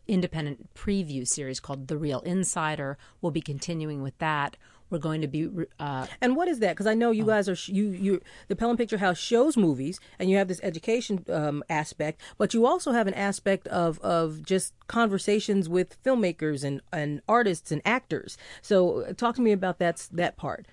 independent 0.07 0.75
preview 0.75 1.27
series 1.27 1.61
called 1.61 1.89
The 1.89 1.97
Real 1.97 2.21
Insider. 2.21 2.99
We'll 3.23 3.33
be 3.33 3.41
continuing 3.41 4.03
with 4.03 4.19
that. 4.19 4.59
We're 4.91 4.99
going 4.99 5.21
to 5.21 5.29
be 5.29 5.49
uh, 5.79 6.07
And 6.21 6.35
what 6.37 6.49
is 6.49 6.59
that? 6.61 6.71
Because 6.71 6.87
I 6.87 6.95
know 6.95 7.09
Oh. 7.09 7.13
you 7.13 7.25
guys 7.27 7.49
are 7.49 7.57
sh- 7.57 7.69
you 7.69 7.91
you 7.91 8.21
the 8.49 8.57
Pelham 8.57 8.77
Picture 8.77 8.99
House 8.99 9.19
shows 9.19 9.57
movies, 9.57 10.01
and 10.19 10.31
you 10.31 10.37
have 10.37 10.49
this 10.49 10.61
education 10.63 11.25
um, 11.29 11.63
aspect, 11.69 12.21
but 12.39 12.55
you 12.55 12.67
also 12.67 12.93
have 12.93 13.07
an 13.07 13.15
aspect 13.15 13.67
of 13.69 13.99
of 14.01 14.43
just 14.45 14.73
conversations 14.87 15.69
with 15.69 16.03
filmmakers 16.03 16.65
and 16.65 16.81
and 16.93 17.21
artists 17.29 17.71
and 17.71 17.83
actors. 17.85 18.37
So, 18.63 19.01
uh, 19.03 19.13
talk 19.13 19.35
to 19.37 19.43
me 19.43 19.53
about 19.53 19.79
that 19.79 20.09
that 20.13 20.37
part. 20.37 20.67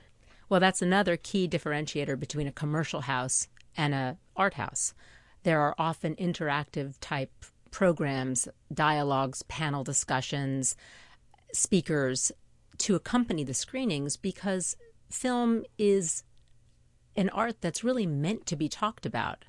Well, 0.50 0.60
that's 0.60 0.82
another 0.82 1.18
key 1.18 1.48
differentiator 1.48 2.20
between 2.20 2.48
a 2.48 2.52
commercial 2.52 3.02
house 3.02 3.48
and 3.76 3.94
a 3.94 4.18
art 4.36 4.54
house. 4.54 4.94
There 5.44 5.60
are 5.60 5.76
often 5.78 6.16
interactive 6.16 6.96
type 7.02 7.32
programs, 7.72 8.48
dialogues, 8.74 9.42
panel 9.44 9.84
discussions, 9.84 10.76
speakers 11.52 12.32
to 12.80 12.96
accompany 12.96 13.44
the 13.44 13.54
screenings 13.54 14.18
because 14.18 14.76
film 15.10 15.64
is 15.78 16.24
an 17.16 17.30
art 17.30 17.62
that's 17.62 17.84
really 17.84 18.06
meant 18.06 18.46
to 18.48 18.56
be 18.56 18.68
talked 18.68 19.06
about. 19.06 19.46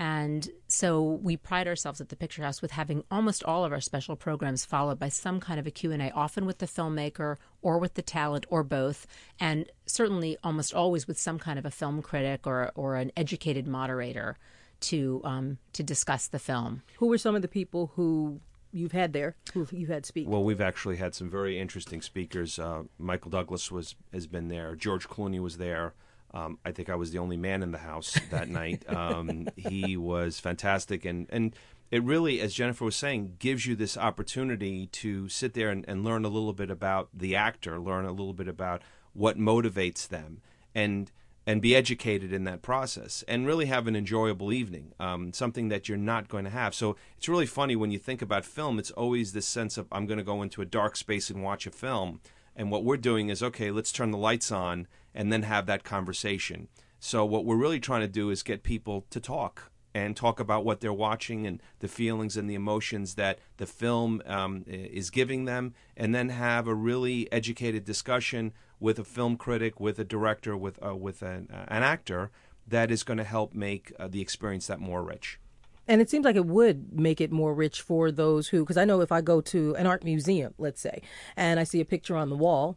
And 0.00 0.48
so 0.68 1.02
we 1.02 1.36
pride 1.36 1.66
ourselves 1.66 2.00
at 2.00 2.08
the 2.08 2.14
Picture 2.14 2.42
House 2.42 2.62
with 2.62 2.70
having 2.70 3.02
almost 3.10 3.42
all 3.42 3.64
of 3.64 3.72
our 3.72 3.80
special 3.80 4.14
programs 4.14 4.64
followed 4.64 4.98
by 4.98 5.08
some 5.08 5.40
kind 5.40 5.58
of 5.58 5.66
a 5.66 5.72
Q&A, 5.72 6.12
often 6.12 6.46
with 6.46 6.58
the 6.58 6.66
filmmaker 6.66 7.36
or 7.62 7.78
with 7.78 7.94
the 7.94 8.02
talent 8.02 8.46
or 8.48 8.62
both, 8.62 9.08
and 9.40 9.68
certainly 9.86 10.36
almost 10.44 10.72
always 10.72 11.08
with 11.08 11.18
some 11.18 11.38
kind 11.38 11.58
of 11.58 11.66
a 11.66 11.70
film 11.70 12.00
critic 12.00 12.46
or, 12.46 12.70
or 12.76 12.94
an 12.94 13.10
educated 13.16 13.66
moderator 13.66 14.38
to 14.80 15.20
um, 15.24 15.58
to 15.72 15.82
discuss 15.82 16.28
the 16.28 16.38
film. 16.38 16.82
Who 16.98 17.08
were 17.08 17.18
some 17.18 17.34
of 17.34 17.42
the 17.42 17.48
people 17.48 17.92
who 17.96 18.40
you've 18.72 18.92
had 18.92 19.12
there, 19.12 19.36
who 19.54 19.66
you've 19.70 19.88
had 19.88 20.06
speak? 20.06 20.28
Well, 20.28 20.44
we've 20.44 20.60
actually 20.60 20.96
had 20.96 21.14
some 21.14 21.30
very 21.30 21.58
interesting 21.58 22.02
speakers. 22.02 22.58
Uh, 22.58 22.84
Michael 22.98 23.30
Douglas 23.30 23.70
was 23.70 23.94
has 24.12 24.26
been 24.26 24.48
there. 24.48 24.74
George 24.74 25.08
Clooney 25.08 25.40
was 25.40 25.58
there. 25.58 25.94
Um, 26.34 26.58
I 26.64 26.72
think 26.72 26.90
I 26.90 26.94
was 26.94 27.10
the 27.10 27.18
only 27.18 27.36
man 27.36 27.62
in 27.62 27.72
the 27.72 27.78
house 27.78 28.18
that 28.30 28.48
night. 28.48 28.88
Um, 28.88 29.48
he 29.56 29.96
was 29.96 30.40
fantastic, 30.40 31.04
and 31.04 31.26
and 31.30 31.54
it 31.90 32.02
really, 32.02 32.40
as 32.40 32.52
Jennifer 32.54 32.84
was 32.84 32.96
saying, 32.96 33.36
gives 33.38 33.66
you 33.66 33.74
this 33.74 33.96
opportunity 33.96 34.86
to 34.88 35.28
sit 35.28 35.54
there 35.54 35.70
and, 35.70 35.84
and 35.88 36.04
learn 36.04 36.24
a 36.24 36.28
little 36.28 36.52
bit 36.52 36.70
about 36.70 37.08
the 37.14 37.34
actor, 37.34 37.80
learn 37.80 38.04
a 38.04 38.10
little 38.10 38.34
bit 38.34 38.48
about 38.48 38.82
what 39.14 39.38
motivates 39.38 40.06
them, 40.06 40.42
and 40.74 41.10
and 41.48 41.62
be 41.62 41.74
educated 41.74 42.30
in 42.30 42.44
that 42.44 42.60
process, 42.60 43.24
and 43.26 43.46
really 43.46 43.64
have 43.64 43.86
an 43.86 43.96
enjoyable 43.96 44.52
evening. 44.52 44.92
Um, 45.00 45.32
something 45.32 45.70
that 45.70 45.88
you're 45.88 45.96
not 45.96 46.28
going 46.28 46.44
to 46.44 46.50
have. 46.50 46.74
So 46.74 46.94
it's 47.16 47.26
really 47.26 47.46
funny 47.46 47.74
when 47.74 47.90
you 47.90 47.98
think 47.98 48.20
about 48.20 48.44
film. 48.44 48.78
It's 48.78 48.90
always 48.90 49.32
this 49.32 49.46
sense 49.46 49.78
of 49.78 49.88
I'm 49.90 50.04
going 50.04 50.18
to 50.18 50.24
go 50.24 50.42
into 50.42 50.60
a 50.60 50.66
dark 50.66 50.94
space 50.94 51.30
and 51.30 51.42
watch 51.42 51.66
a 51.66 51.70
film. 51.70 52.20
And 52.54 52.70
what 52.70 52.84
we're 52.84 52.98
doing 52.98 53.30
is 53.30 53.42
okay, 53.42 53.70
let's 53.70 53.92
turn 53.92 54.10
the 54.10 54.18
lights 54.18 54.52
on 54.52 54.88
and 55.14 55.32
then 55.32 55.44
have 55.44 55.64
that 55.64 55.84
conversation. 55.84 56.68
So 57.00 57.24
what 57.24 57.46
we're 57.46 57.56
really 57.56 57.80
trying 57.80 58.02
to 58.02 58.08
do 58.08 58.28
is 58.28 58.42
get 58.42 58.62
people 58.62 59.06
to 59.08 59.18
talk 59.18 59.70
and 59.94 60.14
talk 60.14 60.38
about 60.38 60.66
what 60.66 60.80
they're 60.80 60.92
watching 60.92 61.46
and 61.46 61.62
the 61.78 61.88
feelings 61.88 62.36
and 62.36 62.50
the 62.50 62.54
emotions 62.54 63.14
that 63.14 63.38
the 63.56 63.66
film 63.66 64.20
um, 64.26 64.64
is 64.66 65.08
giving 65.08 65.46
them, 65.46 65.72
and 65.96 66.14
then 66.14 66.28
have 66.28 66.68
a 66.68 66.74
really 66.74 67.26
educated 67.32 67.86
discussion 67.86 68.52
with 68.80 68.98
a 68.98 69.04
film 69.04 69.36
critic, 69.36 69.80
with 69.80 69.98
a 69.98 70.04
director, 70.04 70.56
with 70.56 70.78
uh, 70.84 70.94
with 70.94 71.22
an, 71.22 71.48
uh, 71.52 71.64
an 71.68 71.82
actor 71.82 72.30
that 72.66 72.90
is 72.90 73.02
going 73.02 73.18
to 73.18 73.24
help 73.24 73.54
make 73.54 73.92
uh, 73.98 74.08
the 74.08 74.20
experience 74.20 74.66
that 74.66 74.78
more 74.78 75.02
rich. 75.02 75.38
And 75.86 76.02
it 76.02 76.10
seems 76.10 76.26
like 76.26 76.36
it 76.36 76.44
would 76.44 76.92
make 76.92 77.18
it 77.18 77.32
more 77.32 77.54
rich 77.54 77.80
for 77.80 78.12
those 78.12 78.48
who, 78.48 78.62
because 78.62 78.76
I 78.76 78.84
know 78.84 79.00
if 79.00 79.10
I 79.10 79.22
go 79.22 79.40
to 79.40 79.74
an 79.76 79.86
art 79.86 80.04
museum, 80.04 80.52
let's 80.58 80.82
say, 80.82 81.00
and 81.34 81.58
I 81.58 81.64
see 81.64 81.80
a 81.80 81.84
picture 81.86 82.14
on 82.14 82.28
the 82.28 82.36
wall 82.36 82.76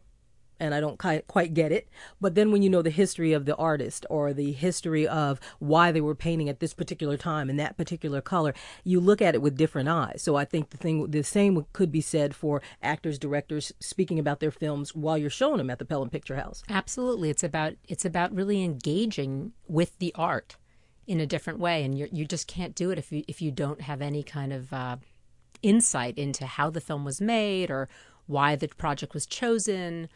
and 0.62 0.74
I 0.76 0.80
don't 0.80 0.96
quite 1.26 1.54
get 1.54 1.72
it. 1.72 1.88
But 2.20 2.36
then 2.36 2.52
when 2.52 2.62
you 2.62 2.70
know 2.70 2.82
the 2.82 2.90
history 2.90 3.32
of 3.32 3.46
the 3.46 3.56
artist 3.56 4.06
or 4.08 4.32
the 4.32 4.52
history 4.52 5.08
of 5.08 5.40
why 5.58 5.90
they 5.90 6.00
were 6.00 6.14
painting 6.14 6.48
at 6.48 6.60
this 6.60 6.72
particular 6.72 7.16
time 7.16 7.50
in 7.50 7.56
that 7.56 7.76
particular 7.76 8.20
color, 8.20 8.54
you 8.84 9.00
look 9.00 9.20
at 9.20 9.34
it 9.34 9.42
with 9.42 9.56
different 9.56 9.88
eyes. 9.88 10.22
So 10.22 10.36
I 10.36 10.44
think 10.44 10.70
the 10.70 10.76
thing, 10.76 11.10
the 11.10 11.24
same 11.24 11.66
could 11.72 11.90
be 11.90 12.00
said 12.00 12.32
for 12.36 12.62
actors, 12.80 13.18
directors 13.18 13.72
speaking 13.80 14.20
about 14.20 14.38
their 14.38 14.52
films 14.52 14.94
while 14.94 15.18
you're 15.18 15.30
showing 15.30 15.58
them 15.58 15.68
at 15.68 15.80
the 15.80 15.84
Pelham 15.84 16.10
Picture 16.10 16.36
House. 16.36 16.62
Absolutely, 16.68 17.28
it's 17.28 17.42
about 17.42 17.74
it's 17.88 18.04
about 18.04 18.32
really 18.32 18.62
engaging 18.62 19.52
with 19.66 19.98
the 19.98 20.14
art 20.14 20.56
in 21.08 21.18
a 21.18 21.26
different 21.26 21.58
way, 21.58 21.82
and 21.82 21.98
you 21.98 22.08
you 22.12 22.24
just 22.24 22.46
can't 22.46 22.76
do 22.76 22.92
it 22.92 22.98
if 22.98 23.10
you 23.10 23.24
if 23.26 23.42
you 23.42 23.50
don't 23.50 23.80
have 23.80 24.00
any 24.00 24.22
kind 24.22 24.52
of 24.52 24.72
uh, 24.72 24.96
insight 25.60 26.18
into 26.18 26.46
how 26.46 26.70
the 26.70 26.80
film 26.80 27.04
was 27.04 27.20
made 27.20 27.68
or 27.68 27.88
why 28.26 28.56
the 28.56 28.68
project 28.68 29.14
was 29.14 29.26
chosen. 29.26 30.08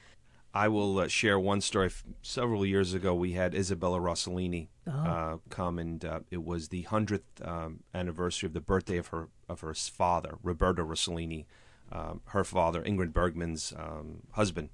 I 0.56 0.68
will 0.68 1.00
uh, 1.00 1.08
share 1.08 1.38
one 1.38 1.60
story. 1.60 1.90
Several 2.22 2.64
years 2.64 2.94
ago, 2.94 3.14
we 3.14 3.32
had 3.32 3.54
Isabella 3.54 3.98
Rossellini 3.98 4.68
oh. 4.86 4.90
uh, 4.90 5.36
come, 5.50 5.78
and 5.78 6.02
uh, 6.02 6.20
it 6.30 6.42
was 6.44 6.68
the 6.68 6.82
hundredth 6.82 7.46
um, 7.46 7.80
anniversary 7.92 8.46
of 8.46 8.54
the 8.54 8.62
birthday 8.62 8.96
of 8.96 9.08
her 9.08 9.28
of 9.50 9.60
her 9.60 9.74
father, 9.74 10.38
Roberto 10.42 10.82
Rossellini, 10.82 11.44
um, 11.92 12.22
her 12.28 12.42
father, 12.42 12.82
Ingrid 12.82 13.12
Bergman's 13.12 13.74
um, 13.76 14.22
husband. 14.32 14.70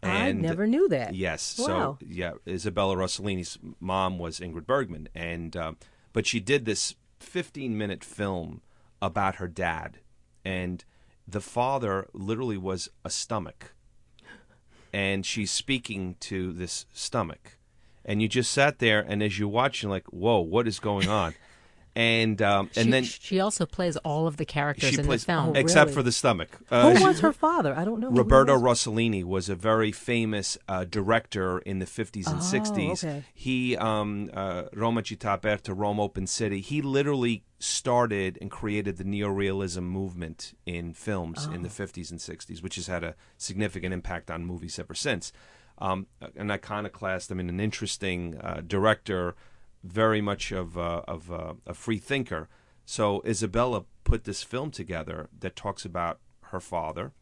And 0.00 0.12
I 0.12 0.32
never 0.32 0.64
knew 0.64 0.88
that. 0.90 1.16
Yes. 1.16 1.58
Wow. 1.58 1.66
So 1.66 1.98
yeah, 2.06 2.34
Isabella 2.46 2.94
Rossellini's 2.94 3.58
mom 3.80 4.20
was 4.20 4.38
Ingrid 4.38 4.66
Bergman, 4.66 5.08
and 5.12 5.56
uh, 5.56 5.72
but 6.12 6.24
she 6.24 6.38
did 6.38 6.66
this 6.66 6.94
15 7.18 7.76
minute 7.76 8.04
film 8.04 8.62
about 9.02 9.36
her 9.36 9.48
dad, 9.48 9.98
and 10.44 10.84
the 11.26 11.40
father 11.40 12.06
literally 12.12 12.56
was 12.56 12.88
a 13.04 13.10
stomach 13.10 13.72
and 14.92 15.24
she's 15.24 15.50
speaking 15.50 16.16
to 16.20 16.52
this 16.52 16.86
stomach, 16.92 17.56
and 18.04 18.22
you 18.22 18.28
just 18.28 18.50
sat 18.52 18.78
there, 18.78 19.00
and 19.00 19.22
as 19.22 19.38
you 19.38 19.48
watch, 19.48 19.82
you're 19.82 19.90
like, 19.90 20.06
"Whoa, 20.06 20.40
what 20.40 20.68
is 20.68 20.78
going 20.78 21.08
on?" 21.08 21.34
And 21.96 22.42
um, 22.42 22.68
and 22.76 22.84
she, 22.84 22.90
then 22.90 23.04
she 23.04 23.40
also 23.40 23.64
plays 23.64 23.96
all 23.96 24.26
of 24.26 24.36
the 24.36 24.44
characters 24.44 24.90
she 24.90 24.98
in 24.98 25.06
plays, 25.06 25.22
the 25.22 25.32
film, 25.32 25.48
oh, 25.48 25.52
except 25.54 25.86
really? 25.86 25.94
for 25.94 26.02
the 26.02 26.12
stomach. 26.12 26.58
Uh, 26.70 26.92
Who 26.92 27.06
was 27.06 27.20
her 27.20 27.32
father? 27.32 27.74
I 27.74 27.86
don't 27.86 28.00
know. 28.00 28.10
Roberto 28.10 28.54
Rossellini 28.54 29.24
was 29.24 29.48
a 29.48 29.54
very 29.54 29.92
famous 29.92 30.58
uh, 30.68 30.84
director 30.84 31.58
in 31.60 31.78
the 31.78 31.86
50s 31.86 32.26
and 32.26 32.36
oh, 32.36 32.42
60s. 32.42 33.02
Okay. 33.02 33.24
He, 33.32 33.78
um, 33.78 34.30
uh, 34.34 34.64
Roma 34.74 35.02
Città 35.02 35.38
Aperta, 35.38 35.72
Rome 35.72 35.98
Open 35.98 36.26
City, 36.26 36.60
he 36.60 36.82
literally 36.82 37.44
started 37.58 38.36
and 38.42 38.50
created 38.50 38.98
the 38.98 39.04
neorealism 39.04 39.84
movement 39.84 40.52
in 40.66 40.92
films 40.92 41.48
oh. 41.50 41.54
in 41.54 41.62
the 41.62 41.70
50s 41.70 42.10
and 42.10 42.20
60s, 42.20 42.62
which 42.62 42.74
has 42.74 42.88
had 42.88 43.04
a 43.04 43.14
significant 43.38 43.94
impact 43.94 44.30
on 44.30 44.44
movies 44.44 44.78
ever 44.78 44.94
since. 44.94 45.32
Um, 45.78 46.08
an 46.36 46.50
iconoclast, 46.50 47.32
I 47.32 47.34
mean, 47.36 47.48
an 47.48 47.60
interesting 47.60 48.38
uh, 48.38 48.60
director, 48.66 49.34
very 49.92 50.20
much 50.20 50.52
of, 50.52 50.76
uh, 50.76 51.02
of 51.06 51.30
uh, 51.30 51.54
a 51.66 51.74
free 51.74 51.98
thinker. 51.98 52.48
So 52.84 53.22
Isabella 53.26 53.84
put 54.04 54.24
this 54.24 54.42
film 54.42 54.70
together 54.70 55.28
that 55.40 55.56
talks 55.56 55.84
about 55.84 56.20
her 56.50 56.60
father. 56.60 57.12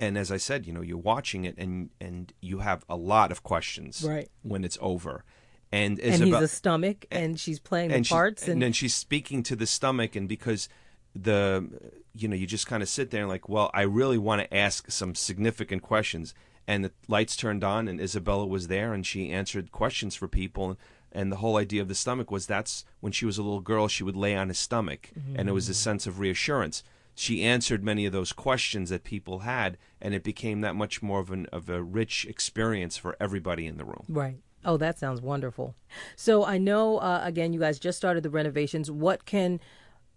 And 0.00 0.16
as 0.16 0.30
I 0.30 0.36
said, 0.36 0.66
you 0.66 0.72
know, 0.72 0.82
you're 0.82 0.96
watching 0.96 1.44
it 1.44 1.56
and 1.58 1.90
and 2.00 2.32
you 2.40 2.60
have 2.60 2.84
a 2.88 2.96
lot 2.96 3.32
of 3.32 3.42
questions 3.42 4.04
right. 4.06 4.28
when 4.42 4.64
it's 4.64 4.78
over. 4.80 5.24
And, 5.70 5.98
and 5.98 6.14
Isabel- 6.14 6.40
he's 6.40 6.50
a 6.50 6.54
stomach, 6.54 7.04
and 7.10 7.38
she's 7.38 7.58
playing 7.58 7.92
and 7.92 8.04
the 8.04 8.08
parts, 8.08 8.44
and, 8.44 8.52
and 8.52 8.62
then 8.62 8.72
she's 8.72 8.94
speaking 8.94 9.42
to 9.42 9.56
the 9.56 9.66
stomach, 9.66 10.16
and 10.16 10.26
because 10.26 10.68
the 11.14 11.68
you 12.14 12.26
know 12.26 12.36
you 12.36 12.46
just 12.46 12.66
kind 12.66 12.82
of 12.82 12.88
sit 12.88 13.10
there 13.10 13.22
and 13.22 13.28
like, 13.28 13.48
well, 13.48 13.70
I 13.74 13.82
really 13.82 14.18
want 14.18 14.40
to 14.40 14.56
ask 14.56 14.90
some 14.90 15.14
significant 15.14 15.82
questions, 15.82 16.32
and 16.66 16.84
the 16.84 16.92
lights 17.06 17.36
turned 17.36 17.64
on, 17.64 17.86
and 17.86 18.00
Isabella 18.00 18.46
was 18.46 18.68
there, 18.68 18.94
and 18.94 19.04
she 19.06 19.30
answered 19.30 19.70
questions 19.70 20.14
for 20.14 20.26
people, 20.26 20.68
and 20.70 20.76
the 21.12 21.36
whole 21.36 21.56
idea 21.56 21.82
of 21.82 21.88
the 21.88 21.94
stomach 21.94 22.30
was 22.30 22.46
that's 22.46 22.84
when 23.00 23.12
she 23.12 23.26
was 23.26 23.38
a 23.38 23.42
little 23.42 23.60
girl, 23.60 23.88
she 23.88 24.04
would 24.04 24.16
lay 24.16 24.36
on 24.36 24.48
his 24.48 24.58
stomach, 24.58 25.10
mm-hmm. 25.18 25.38
and 25.38 25.48
it 25.48 25.52
was 25.52 25.68
a 25.68 25.74
sense 25.74 26.06
of 26.06 26.18
reassurance. 26.18 26.82
She 27.14 27.42
answered 27.42 27.82
many 27.82 28.06
of 28.06 28.12
those 28.12 28.32
questions 28.32 28.90
that 28.90 29.02
people 29.02 29.40
had, 29.40 29.76
and 30.00 30.14
it 30.14 30.22
became 30.22 30.60
that 30.60 30.76
much 30.76 31.02
more 31.02 31.18
of 31.20 31.30
an 31.30 31.46
of 31.46 31.68
a 31.68 31.82
rich 31.82 32.24
experience 32.26 32.96
for 32.96 33.16
everybody 33.18 33.66
in 33.66 33.76
the 33.76 33.84
room. 33.84 34.04
Right. 34.08 34.38
Oh, 34.64 34.76
that 34.76 34.98
sounds 34.98 35.20
wonderful. 35.20 35.74
So 36.16 36.44
I 36.44 36.58
know, 36.58 36.98
uh, 36.98 37.20
again, 37.24 37.52
you 37.52 37.60
guys 37.60 37.78
just 37.78 37.98
started 37.98 38.22
the 38.22 38.30
renovations. 38.30 38.90
What 38.90 39.24
can 39.24 39.60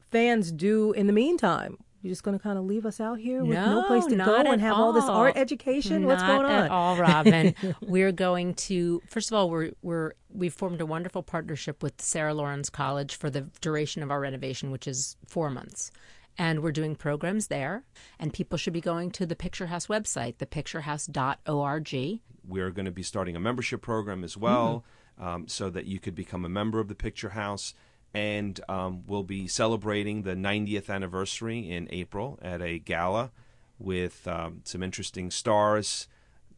fans 0.09 0.51
do 0.51 0.91
in 0.91 1.07
the 1.07 1.13
meantime? 1.13 1.77
You're 2.01 2.11
just 2.11 2.23
going 2.23 2.37
to 2.37 2.41
kind 2.41 2.57
of 2.57 2.65
leave 2.65 2.85
us 2.85 2.99
out 2.99 3.19
here 3.19 3.43
with 3.43 3.55
no, 3.55 3.81
no 3.81 3.87
place 3.87 4.05
to 4.07 4.15
go 4.15 4.35
and 4.35 4.59
have 4.59 4.73
all. 4.73 4.85
all 4.85 4.93
this 4.93 5.05
art 5.05 5.37
education. 5.37 6.01
Not 6.01 6.07
What's 6.07 6.23
going 6.23 6.45
on? 6.45 6.51
at 6.51 6.71
all, 6.71 6.97
Robin. 6.97 7.53
we're 7.81 8.11
going 8.11 8.55
to 8.55 9.01
first 9.07 9.29
of 9.29 9.35
all 9.35 9.49
we're 9.49 9.71
we're 9.83 10.13
we've 10.33 10.53
formed 10.53 10.81
a 10.81 10.85
wonderful 10.85 11.21
partnership 11.21 11.83
with 11.83 12.01
Sarah 12.01 12.33
Lawrence 12.33 12.69
College 12.69 13.15
for 13.15 13.29
the 13.29 13.41
duration 13.61 14.01
of 14.01 14.09
our 14.09 14.19
renovation, 14.19 14.71
which 14.71 14.87
is 14.87 15.15
four 15.27 15.49
months. 15.51 15.91
And 16.37 16.61
we're 16.63 16.71
doing 16.71 16.95
programs 16.95 17.47
there, 17.47 17.83
and 18.17 18.33
people 18.33 18.57
should 18.57 18.73
be 18.73 18.81
going 18.81 19.11
to 19.11 19.25
the 19.25 19.35
Picture 19.35 19.67
House 19.67 19.87
website, 19.87 20.37
thepicturehouse.org. 20.37 22.19
We're 22.47 22.71
going 22.71 22.85
to 22.85 22.91
be 22.91 23.03
starting 23.03 23.35
a 23.35 23.39
membership 23.39 23.81
program 23.81 24.23
as 24.23 24.37
well, 24.37 24.85
mm-hmm. 25.19 25.27
um, 25.27 25.47
so 25.47 25.69
that 25.69 25.85
you 25.85 25.99
could 25.99 26.15
become 26.15 26.45
a 26.45 26.49
member 26.49 26.79
of 26.79 26.87
the 26.87 26.95
Picture 26.95 27.31
House. 27.31 27.73
And 28.13 28.59
um, 28.67 29.03
we'll 29.07 29.23
be 29.23 29.47
celebrating 29.47 30.23
the 30.23 30.35
90th 30.35 30.89
anniversary 30.89 31.69
in 31.69 31.87
April 31.91 32.37
at 32.41 32.61
a 32.61 32.79
gala 32.79 33.31
with 33.79 34.27
um, 34.27 34.61
some 34.63 34.83
interesting 34.83 35.31
stars 35.31 36.07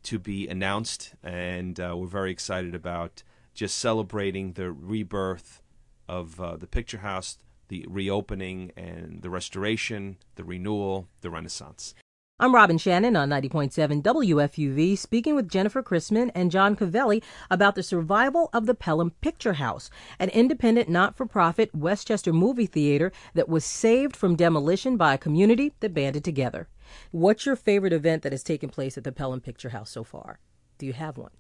to 0.03 0.19
be 0.19 0.47
announced. 0.47 1.13
And 1.23 1.79
uh, 1.79 1.95
we're 1.95 2.07
very 2.07 2.31
excited 2.31 2.75
about 2.75 3.23
just 3.53 3.77
celebrating 3.77 4.53
the 4.53 4.71
rebirth 4.71 5.61
of 6.07 6.39
uh, 6.39 6.57
the 6.57 6.67
Picture 6.67 6.99
House, 6.99 7.37
the 7.67 7.85
reopening 7.87 8.71
and 8.75 9.21
the 9.21 9.29
restoration, 9.29 10.17
the 10.35 10.43
renewal, 10.43 11.07
the 11.21 11.29
renaissance. 11.29 11.93
I'm 12.43 12.53
Robin 12.53 12.77
Shannon 12.77 13.15
on 13.15 13.29
90.7 13.29 14.03
WFUV, 14.03 14.97
speaking 14.97 15.33
with 15.33 15.47
Jennifer 15.47 15.81
Chrisman 15.81 16.29
and 16.35 16.51
John 16.51 16.75
Covelli 16.75 17.23
about 17.49 17.75
the 17.75 17.83
survival 17.83 18.49
of 18.51 18.65
the 18.65 18.75
Pelham 18.75 19.11
Picture 19.21 19.53
House, 19.53 19.89
an 20.19 20.27
independent, 20.27 20.89
not 20.89 21.15
for 21.15 21.25
profit 21.25 21.73
Westchester 21.73 22.33
movie 22.33 22.65
theater 22.65 23.13
that 23.33 23.47
was 23.47 23.63
saved 23.63 24.13
from 24.13 24.35
demolition 24.35 24.97
by 24.97 25.13
a 25.13 25.17
community 25.17 25.71
that 25.79 25.93
banded 25.93 26.25
together. 26.25 26.67
What's 27.11 27.45
your 27.45 27.55
favorite 27.55 27.93
event 27.93 28.23
that 28.23 28.33
has 28.33 28.43
taken 28.43 28.67
place 28.67 28.97
at 28.97 29.05
the 29.05 29.13
Pelham 29.13 29.39
Picture 29.39 29.69
House 29.69 29.89
so 29.89 30.03
far? 30.03 30.39
Do 30.79 30.85
you 30.85 30.91
have 30.91 31.17
one? 31.17 31.31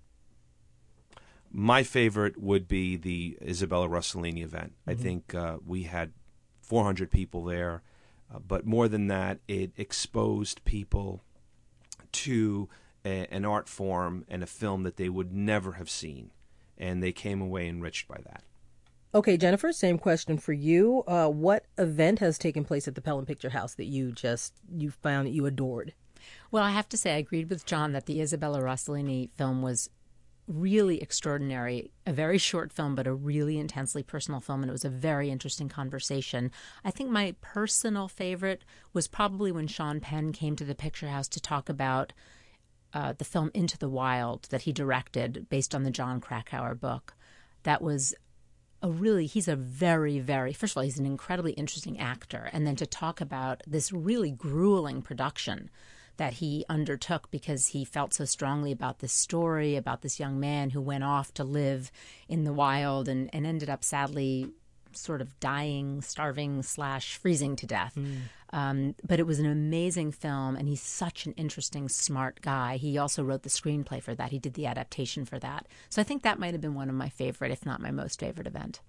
My 1.51 1.83
favorite 1.83 2.41
would 2.41 2.65
be 2.69 2.95
the 2.95 3.37
Isabella 3.41 3.89
Rossellini 3.89 4.41
event. 4.41 4.71
Mm-hmm. 4.87 4.89
I 4.89 4.93
think 4.93 5.35
uh, 5.35 5.57
we 5.67 5.83
had 5.83 6.13
400 6.61 7.11
people 7.11 7.43
there. 7.43 7.83
Uh, 8.33 8.39
but 8.39 8.65
more 8.65 8.87
than 8.87 9.07
that, 9.07 9.39
it 9.47 9.71
exposed 9.77 10.63
people 10.65 11.23
to 12.11 12.69
a, 13.05 13.27
an 13.31 13.45
art 13.45 13.69
form 13.69 14.25
and 14.27 14.43
a 14.43 14.47
film 14.47 14.83
that 14.83 14.97
they 14.97 15.09
would 15.09 15.33
never 15.33 15.73
have 15.73 15.89
seen, 15.89 16.31
and 16.77 17.03
they 17.03 17.11
came 17.11 17.41
away 17.41 17.67
enriched 17.67 18.07
by 18.07 18.17
that. 18.25 18.43
Okay, 19.15 19.37
Jennifer, 19.37 19.71
same 19.71 19.99
question 19.99 20.39
for 20.39 20.53
you. 20.53 21.03
Uh, 21.05 21.29
what 21.29 21.65
event 21.77 22.17
has 22.19 22.39
taken 22.39 22.63
place 22.63 22.87
at 22.87 22.95
the 22.95 23.01
Pelham 23.01 23.27
Picture 23.27 23.51
House 23.51 23.75
that 23.75 23.85
you 23.85 24.11
just 24.11 24.53
you 24.75 24.89
found 24.89 25.27
that 25.27 25.33
you 25.33 25.45
adored? 25.45 25.93
Well, 26.49 26.63
I 26.63 26.71
have 26.71 26.89
to 26.89 26.97
say, 26.97 27.13
I 27.13 27.17
agreed 27.17 27.49
with 27.49 27.65
John 27.65 27.91
that 27.91 28.07
the 28.07 28.21
Isabella 28.21 28.59
Rossellini 28.61 29.29
film 29.37 29.61
was 29.61 29.89
really 30.47 31.01
extraordinary. 31.01 31.91
A 32.05 32.13
very 32.13 32.37
short 32.37 32.71
film, 32.71 32.95
but 32.95 33.07
a 33.07 33.13
really 33.13 33.57
intensely 33.57 34.03
personal 34.03 34.39
film, 34.39 34.61
and 34.61 34.69
it 34.69 34.73
was 34.73 34.85
a 34.85 34.89
very 34.89 35.29
interesting 35.29 35.69
conversation. 35.69 36.51
I 36.83 36.91
think 36.91 37.09
my 37.09 37.35
personal 37.41 38.07
favorite 38.07 38.63
was 38.93 39.07
probably 39.07 39.51
when 39.51 39.67
Sean 39.67 39.99
Penn 39.99 40.31
came 40.31 40.55
to 40.55 40.65
the 40.65 40.75
Picture 40.75 41.07
House 41.07 41.27
to 41.29 41.39
talk 41.39 41.69
about 41.69 42.13
uh, 42.93 43.13
the 43.17 43.25
film 43.25 43.51
Into 43.53 43.77
the 43.77 43.89
Wild 43.89 44.43
that 44.49 44.63
he 44.63 44.71
directed 44.71 45.47
based 45.49 45.73
on 45.73 45.83
the 45.83 45.91
Jon 45.91 46.19
Krakauer 46.21 46.75
book. 46.75 47.15
That 47.63 47.81
was 47.81 48.13
a 48.81 48.89
really, 48.89 49.25
he's 49.25 49.47
a 49.47 49.55
very, 49.55 50.19
very, 50.19 50.53
first 50.53 50.73
of 50.73 50.77
all, 50.77 50.83
he's 50.83 50.99
an 50.99 51.05
incredibly 51.05 51.53
interesting 51.53 51.99
actor. 51.99 52.49
And 52.51 52.67
then 52.67 52.75
to 52.75 52.85
talk 52.85 53.21
about 53.21 53.63
this 53.65 53.93
really 53.93 54.29
grueling 54.29 55.01
production 55.01 55.69
that 56.17 56.33
he 56.33 56.65
undertook 56.69 57.31
because 57.31 57.67
he 57.67 57.83
felt 57.83 58.13
so 58.13 58.25
strongly 58.25 58.71
about 58.71 58.99
this 58.99 59.13
story 59.13 59.75
about 59.75 60.01
this 60.01 60.19
young 60.19 60.39
man 60.39 60.69
who 60.71 60.81
went 60.81 61.03
off 61.03 61.33
to 61.33 61.43
live 61.43 61.91
in 62.27 62.43
the 62.43 62.53
wild 62.53 63.07
and, 63.07 63.29
and 63.33 63.45
ended 63.45 63.69
up 63.69 63.83
sadly 63.83 64.51
sort 64.95 65.21
of 65.21 65.39
dying, 65.39 66.01
starving, 66.01 66.61
slash 66.61 67.15
freezing 67.15 67.55
to 67.57 67.65
death. 67.65 67.93
Mm. 67.97 68.17
Um, 68.51 68.95
but 69.03 69.19
it 69.19 69.25
was 69.25 69.39
an 69.39 69.47
amazing 69.47 70.11
film, 70.11 70.55
and 70.55 70.67
he's 70.67 70.81
such 70.81 71.25
an 71.25 71.33
interesting, 71.33 71.89
smart 71.89 72.41
guy. 72.41 72.77
He 72.77 72.97
also 72.97 73.23
wrote 73.23 73.41
the 73.41 73.49
screenplay 73.49 74.01
for 74.01 74.13
that. 74.13 74.29
He 74.29 74.37
did 74.37 74.53
the 74.53 74.67
adaptation 74.67 75.25
for 75.25 75.39
that. 75.39 75.67
So 75.89 76.01
I 76.01 76.03
think 76.03 76.21
that 76.21 76.37
might 76.37 76.53
have 76.53 76.61
been 76.61 76.75
one 76.75 76.89
of 76.89 76.95
my 76.95 77.09
favorite, 77.09 77.51
if 77.51 77.65
not 77.65 77.81
my 77.81 77.91
most 77.91 78.19
favorite 78.19 78.45
event. 78.45 78.79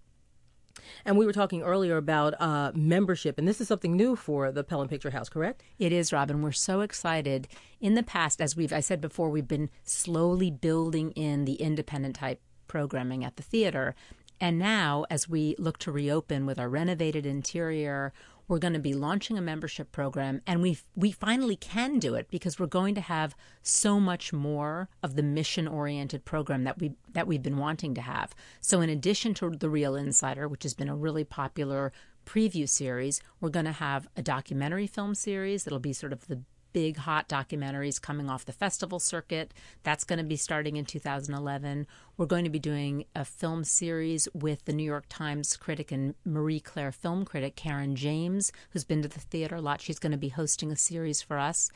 And 1.04 1.16
we 1.16 1.26
were 1.26 1.32
talking 1.32 1.62
earlier 1.62 1.96
about 1.96 2.34
uh, 2.40 2.72
membership, 2.74 3.38
and 3.38 3.46
this 3.46 3.60
is 3.60 3.68
something 3.68 3.96
new 3.96 4.16
for 4.16 4.50
the 4.52 4.64
Pelham 4.64 4.88
Picture 4.88 5.10
House, 5.10 5.28
correct? 5.28 5.62
It 5.78 5.92
is, 5.92 6.12
Robin. 6.12 6.42
We're 6.42 6.52
so 6.52 6.80
excited. 6.80 7.48
In 7.80 7.94
the 7.94 8.02
past, 8.02 8.40
as 8.40 8.56
we've 8.56 8.72
I 8.72 8.80
said 8.80 9.00
before, 9.00 9.30
we've 9.30 9.48
been 9.48 9.70
slowly 9.82 10.50
building 10.50 11.12
in 11.12 11.44
the 11.44 11.54
independent 11.54 12.16
type 12.16 12.40
programming 12.66 13.24
at 13.24 13.36
the 13.36 13.42
theater. 13.42 13.94
And 14.40 14.58
now, 14.58 15.04
as 15.10 15.28
we 15.28 15.54
look 15.58 15.78
to 15.78 15.92
reopen 15.92 16.46
with 16.46 16.58
our 16.58 16.68
renovated 16.68 17.24
interior, 17.24 18.12
we're 18.48 18.58
going 18.58 18.74
to 18.74 18.78
be 18.78 18.94
launching 18.94 19.38
a 19.38 19.42
membership 19.42 19.90
program 19.90 20.42
and 20.46 20.60
we 20.60 20.78
we 20.94 21.10
finally 21.10 21.56
can 21.56 21.98
do 21.98 22.14
it 22.14 22.30
because 22.30 22.58
we're 22.58 22.66
going 22.66 22.94
to 22.94 23.00
have 23.00 23.34
so 23.62 23.98
much 23.98 24.32
more 24.32 24.88
of 25.02 25.16
the 25.16 25.22
mission 25.22 25.66
oriented 25.66 26.24
program 26.24 26.64
that 26.64 26.78
we 26.78 26.92
that 27.12 27.26
we've 27.26 27.42
been 27.42 27.56
wanting 27.56 27.94
to 27.94 28.02
have. 28.02 28.34
So 28.60 28.80
in 28.80 28.90
addition 28.90 29.34
to 29.34 29.50
the 29.50 29.70
Real 29.70 29.96
Insider, 29.96 30.46
which 30.46 30.62
has 30.64 30.74
been 30.74 30.88
a 30.88 30.96
really 30.96 31.24
popular 31.24 31.92
preview 32.26 32.68
series, 32.68 33.20
we're 33.40 33.50
going 33.50 33.66
to 33.66 33.72
have 33.72 34.08
a 34.16 34.22
documentary 34.22 34.86
film 34.86 35.14
series 35.14 35.64
that'll 35.64 35.78
be 35.78 35.92
sort 35.92 36.12
of 36.12 36.26
the 36.26 36.40
big 36.74 36.98
hot 36.98 37.28
documentaries 37.28 38.02
coming 38.02 38.28
off 38.28 38.44
the 38.44 38.52
festival 38.52 38.98
circuit. 38.98 39.54
That's 39.84 40.04
going 40.04 40.18
to 40.18 40.24
be 40.24 40.36
starting 40.36 40.76
in 40.76 40.84
2011. 40.84 41.86
We're 42.18 42.26
going 42.26 42.44
to 42.44 42.50
be 42.50 42.58
doing 42.58 43.06
a 43.14 43.24
film 43.24 43.64
series 43.64 44.28
with 44.34 44.66
the 44.66 44.74
New 44.74 44.84
York 44.84 45.06
Times 45.08 45.56
critic 45.56 45.90
and 45.90 46.14
Marie 46.26 46.60
Claire 46.60 46.92
film 46.92 47.24
critic 47.24 47.56
Karen 47.56 47.96
James, 47.96 48.52
who's 48.70 48.84
been 48.84 49.00
to 49.00 49.08
the 49.08 49.20
theater 49.20 49.54
a 49.54 49.62
lot. 49.62 49.80
She's 49.80 49.98
going 49.98 50.12
to 50.12 50.18
be 50.18 50.28
hosting 50.28 50.70
a 50.70 50.76
series 50.76 51.22
for 51.22 51.38
us. 51.38 51.70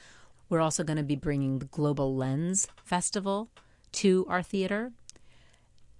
We're 0.51 0.61
also 0.61 0.83
going 0.85 0.97
to 0.99 1.03
be 1.03 1.17
bringing 1.17 1.61
the 1.61 1.67
Global 1.67 2.15
Lens 2.15 2.67
Festival 2.85 3.49
to 3.93 4.27
our 4.29 4.43
theater. 4.43 4.93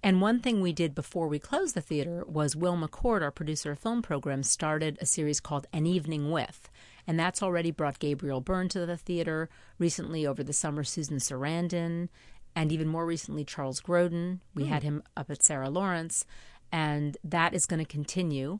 And 0.03 0.21
one 0.21 0.39
thing 0.39 0.61
we 0.61 0.73
did 0.73 0.95
before 0.95 1.27
we 1.27 1.39
closed 1.39 1.75
the 1.75 1.81
theater 1.81 2.23
was 2.25 2.55
Will 2.55 2.77
McCord, 2.77 3.21
our 3.21 3.31
producer 3.31 3.71
of 3.71 3.79
film 3.79 4.01
programs, 4.01 4.49
started 4.49 4.97
a 4.99 5.05
series 5.05 5.39
called 5.39 5.67
An 5.73 5.85
Evening 5.85 6.31
With 6.31 6.69
and 7.07 7.19
that's 7.19 7.43
already 7.43 7.71
brought 7.71 7.99
Gabriel 7.99 8.41
Byrne 8.41 8.69
to 8.69 8.85
the 8.85 8.97
theater. 8.97 9.49
Recently, 9.77 10.25
over 10.25 10.43
the 10.43 10.53
summer, 10.53 10.83
Susan 10.83 11.17
Sarandon, 11.17 12.09
and 12.55 12.71
even 12.71 12.87
more 12.87 13.05
recently, 13.05 13.43
Charles 13.43 13.81
Grodin. 13.81 14.39
We 14.53 14.63
mm. 14.63 14.67
had 14.67 14.83
him 14.83 15.03
up 15.15 15.29
at 15.29 15.43
Sarah 15.43 15.69
Lawrence, 15.69 16.25
and 16.71 17.17
that 17.23 17.53
is 17.53 17.65
going 17.65 17.79
to 17.79 17.85
continue. 17.85 18.59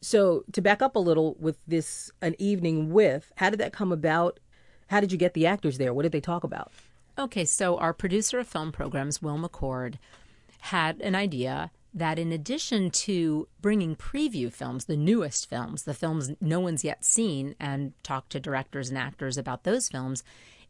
So, 0.00 0.44
to 0.52 0.60
back 0.60 0.82
up 0.82 0.96
a 0.96 1.00
little 1.00 1.34
with 1.38 1.58
this, 1.66 2.10
an 2.20 2.34
evening 2.38 2.92
with, 2.92 3.32
how 3.36 3.50
did 3.50 3.60
that 3.60 3.72
come 3.72 3.92
about? 3.92 4.38
How 4.88 5.00
did 5.00 5.12
you 5.12 5.18
get 5.18 5.34
the 5.34 5.46
actors 5.46 5.78
there? 5.78 5.94
What 5.94 6.02
did 6.02 6.12
they 6.12 6.20
talk 6.20 6.44
about? 6.44 6.72
Okay, 7.18 7.44
so 7.44 7.78
our 7.78 7.94
producer 7.94 8.40
of 8.40 8.48
film 8.48 8.72
programs, 8.72 9.22
Will 9.22 9.38
McCord, 9.38 9.94
had 10.60 11.00
an 11.00 11.14
idea 11.14 11.70
that 11.94 12.18
in 12.18 12.32
addition 12.32 12.90
to 12.90 13.46
bringing 13.60 13.94
preview 13.94 14.52
films, 14.52 14.86
the 14.86 14.96
newest 14.96 15.48
films, 15.48 15.84
the 15.84 15.94
films 15.94 16.32
no 16.40 16.58
one's 16.58 16.84
yet 16.84 17.04
seen, 17.04 17.54
and 17.60 17.92
talk 18.02 18.28
to 18.30 18.40
directors 18.40 18.88
and 18.88 18.98
actors 18.98 19.38
about 19.38 19.62
those 19.62 19.88
films, 19.88 20.24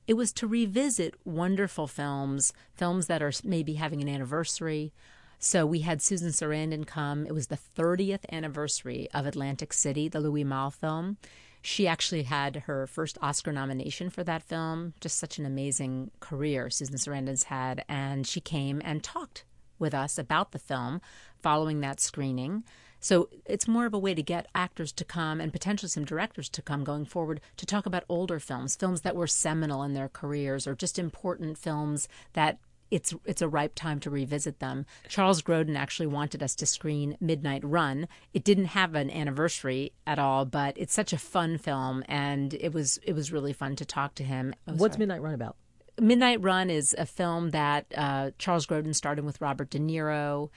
it 0.07 0.15
was 0.15 0.33
to 0.35 0.47
revisit 0.47 1.15
wonderful 1.25 1.87
films, 1.87 2.53
films 2.75 3.07
that 3.07 3.23
are 3.23 3.33
maybe 3.43 3.75
having 3.75 4.03
an 4.03 4.09
anniversary. 4.09 4.93
So 5.39 5.65
we 5.65 5.81
had 5.81 6.03
Susan 6.03 6.31
Sarandon 6.31 6.87
come. 6.87 7.27
It 7.27 7.33
was 7.33 7.47
the 7.47 7.59
30th 7.77 8.25
anniversary 8.31 9.09
of 9.15 9.25
Atlantic 9.25 9.73
City, 9.73 10.09
the 10.09 10.21
Louis 10.21 10.45
Malle 10.45 10.71
film. 10.71 11.17
She 11.63 11.89
actually 11.89 12.25
had 12.25 12.65
her 12.67 12.87
first 12.87 13.17
Oscar 13.23 13.51
nomination 13.51 14.11
for 14.11 14.23
that 14.25 14.43
film. 14.43 14.93
Just 15.01 15.19
such 15.19 15.39
an 15.39 15.47
amazing 15.47 16.11
career 16.21 16.69
Susan 16.69 16.97
Sarandon's 16.97 17.45
had. 17.45 17.83
And 17.89 18.27
she 18.27 18.41
came 18.41 18.83
and 18.85 19.03
talked 19.03 19.45
with 19.85 19.95
us 19.95 20.19
about 20.19 20.53
the 20.53 20.59
film 20.59 21.01
following 21.43 21.81
that 21.81 22.01
screening. 22.01 22.65
So 23.01 23.29
it's 23.45 23.69
more 23.69 23.85
of 23.85 23.93
a 23.93 23.99
way 23.99 24.15
to 24.15 24.23
get 24.23 24.49
actors 24.55 24.91
to 24.93 25.05
come 25.05 25.39
and 25.39 25.53
potentially 25.53 25.91
some 25.91 26.07
directors 26.07 26.49
to 26.49 26.63
come 26.63 26.85
going 26.85 27.05
forward 27.05 27.43
to 27.59 27.67
talk 27.67 27.85
about 27.85 28.05
older 28.09 28.41
films, 28.41 28.77
films 28.77 29.03
that 29.03 29.15
were 29.15 29.27
seminal 29.27 29.83
in 29.83 29.93
their 29.93 30.09
careers 30.09 30.67
or 30.67 30.75
just 30.75 30.99
important 30.99 31.59
films 31.59 32.09
that 32.33 32.61
it's 32.91 33.13
it's 33.27 33.43
a 33.43 33.49
ripe 33.49 33.75
time 33.75 34.01
to 34.01 34.11
revisit 34.11 34.59
them. 34.59 34.87
Charles 35.07 35.43
Grodin 35.43 35.77
actually 35.77 36.07
wanted 36.07 36.43
us 36.43 36.55
to 36.57 36.65
screen 36.65 37.19
Midnight 37.21 37.63
Run. 37.63 38.09
It 38.33 38.45
didn't 38.45 38.67
have 38.67 38.95
an 38.95 39.11
anniversary 39.11 39.93
at 40.07 40.19
all, 40.19 40.47
but 40.47 40.79
it's 40.79 40.95
such 40.95 41.13
a 41.13 41.19
fun 41.19 41.59
film 41.59 42.05
and 42.09 42.55
it 42.55 42.73
was 42.73 42.99
it 43.03 43.13
was 43.13 43.33
really 43.33 43.53
fun 43.53 43.77
to 43.77 43.85
talk 43.85 44.15
to 44.15 44.25
him. 44.25 44.55
Oh, 44.67 44.75
What's 44.75 44.95
sorry. 44.95 45.01
Midnight 45.01 45.23
Run 45.23 45.35
about? 45.35 45.57
Midnight 46.01 46.43
Run 46.43 46.71
is 46.71 46.95
a 46.99 47.07
film 47.07 47.51
that 47.51 47.87
uh, 47.97 48.31
Charles 48.39 48.67
Grodin 48.67 48.95
started 48.95 49.25
with 49.25 49.41
Robert 49.41 49.71
De 49.71 49.79
Niro. 49.79 50.51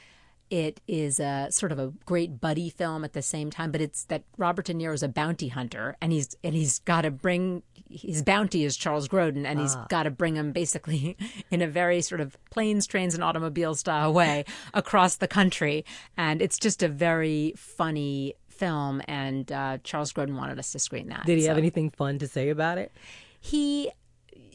It 0.50 0.80
is 0.88 1.19
a 1.19 1.47
sort 1.52 1.71
of 1.71 1.80
a 1.80 1.91
great 2.06 2.39
buddy 2.39 2.69
film 2.69 3.04
at 3.04 3.13
the 3.13 3.21
same 3.21 3.52
time, 3.52 3.71
but 3.71 3.82
it's 3.82 4.06
that 4.06 4.23
Robert 4.38 4.65
De 4.65 4.73
Niro 4.73 4.93
is 4.93 5.04
a 5.04 5.10
bounty 5.10 5.50
hunter, 5.50 5.97
and 6.02 6.13
he's 6.13 6.36
and 6.43 6.56
he's 6.56 6.80
got 6.80 7.02
to 7.02 7.12
bring 7.12 7.63
his 7.89 8.21
bounty 8.21 8.63
is 8.63 8.78
Charles 8.78 9.08
Grodin, 9.08 9.45
and 9.45 9.60
he's 9.60 9.76
ah. 9.76 9.86
got 9.89 10.04
to 10.04 10.12
bring 10.12 10.36
him 10.36 10.54
basically 10.54 11.17
in 11.52 11.62
a 11.62 11.67
very 11.67 12.02
sort 12.02 12.21
of 12.21 12.38
planes, 12.50 12.88
trains, 12.88 13.13
and 13.13 13.23
automobiles 13.23 13.82
style 13.82 14.13
way 14.13 14.45
across 14.73 15.17
the 15.17 15.28
country, 15.28 15.84
and 16.15 16.41
it's 16.41 16.58
just 16.58 16.82
a 16.82 16.88
very 16.88 17.54
funny 17.58 18.34
film. 18.47 19.02
And 19.08 19.52
uh, 19.52 19.80
Charles 19.84 20.13
Grodin 20.13 20.36
wanted 20.36 20.58
us 20.60 20.71
to 20.71 20.80
screen 20.80 21.10
that. 21.10 21.26
Did 21.26 21.38
he 21.38 21.43
so. 21.43 21.50
have 21.50 21.58
anything 21.58 21.89
fun 21.89 22.19
to 22.19 22.28
say 22.28 22.50
about 22.50 22.78
it? 22.78 22.91
He 23.39 23.91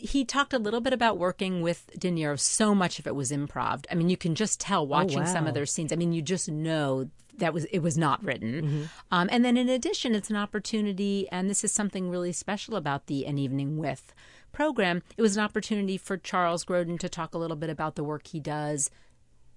he 0.02 0.24
talked 0.24 0.52
a 0.52 0.58
little 0.58 0.80
bit 0.80 0.92
about 0.92 1.16
working 1.16 1.62
with 1.62 1.88
De 1.98 2.10
Niro. 2.10 2.38
So 2.38 2.74
much 2.74 2.98
of 2.98 3.06
it 3.06 3.14
was 3.14 3.30
improv. 3.30 3.84
I 3.90 3.94
mean, 3.94 4.08
you 4.08 4.16
can 4.16 4.34
just 4.34 4.60
tell 4.60 4.80
oh, 4.80 4.84
watching 4.84 5.20
oh, 5.20 5.22
wow. 5.22 5.32
some 5.32 5.46
of 5.46 5.54
their 5.54 5.66
scenes. 5.66 5.92
I 5.92 5.96
mean, 5.96 6.12
you 6.12 6.22
just 6.22 6.50
know 6.50 7.08
that 7.38 7.54
was 7.54 7.64
it 7.66 7.78
was 7.78 7.96
not 7.96 8.22
written. 8.24 8.52
Mm-hmm. 8.62 8.82
Um, 9.10 9.28
and 9.30 9.44
then 9.44 9.56
in 9.56 9.68
addition, 9.68 10.14
it's 10.14 10.28
an 10.28 10.36
opportunity, 10.36 11.28
and 11.30 11.48
this 11.48 11.62
is 11.62 11.72
something 11.72 12.10
really 12.10 12.32
special 12.32 12.74
about 12.76 13.06
the 13.06 13.24
An 13.26 13.38
Evening 13.38 13.78
with 13.78 14.12
program. 14.50 15.02
It 15.16 15.22
was 15.22 15.36
an 15.36 15.44
opportunity 15.44 15.96
for 15.96 16.16
Charles 16.16 16.64
Grodin 16.64 16.98
to 16.98 17.08
talk 17.08 17.34
a 17.34 17.38
little 17.38 17.56
bit 17.56 17.70
about 17.70 17.94
the 17.94 18.04
work 18.04 18.26
he 18.26 18.40
does 18.40 18.90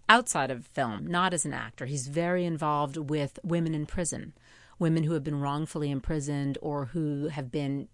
outside 0.08 0.52
of 0.52 0.68
film, 0.68 1.08
not 1.08 1.34
as 1.34 1.46
an 1.46 1.54
actor. 1.54 1.88
He's 1.88 2.08
very 2.08 2.46
involved 2.46 2.98
with 2.98 3.40
women 3.44 3.74
in 3.74 3.88
prison, 3.88 4.34
women 4.78 5.04
who 5.04 5.14
have 5.14 5.24
been 5.24 5.42
wrongfully 5.42 5.90
imprisoned 5.90 6.60
or 6.62 6.86
who 6.86 7.30
have 7.30 7.52
been 7.52 7.88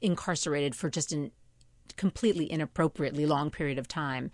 incarcerated 0.00 0.74
for 0.74 0.90
just 0.90 1.12
a 1.12 1.30
completely 1.96 2.50
inappropriately 2.50 3.26
long 3.26 3.50
period 3.50 3.78
of 3.78 3.88
time. 3.88 4.30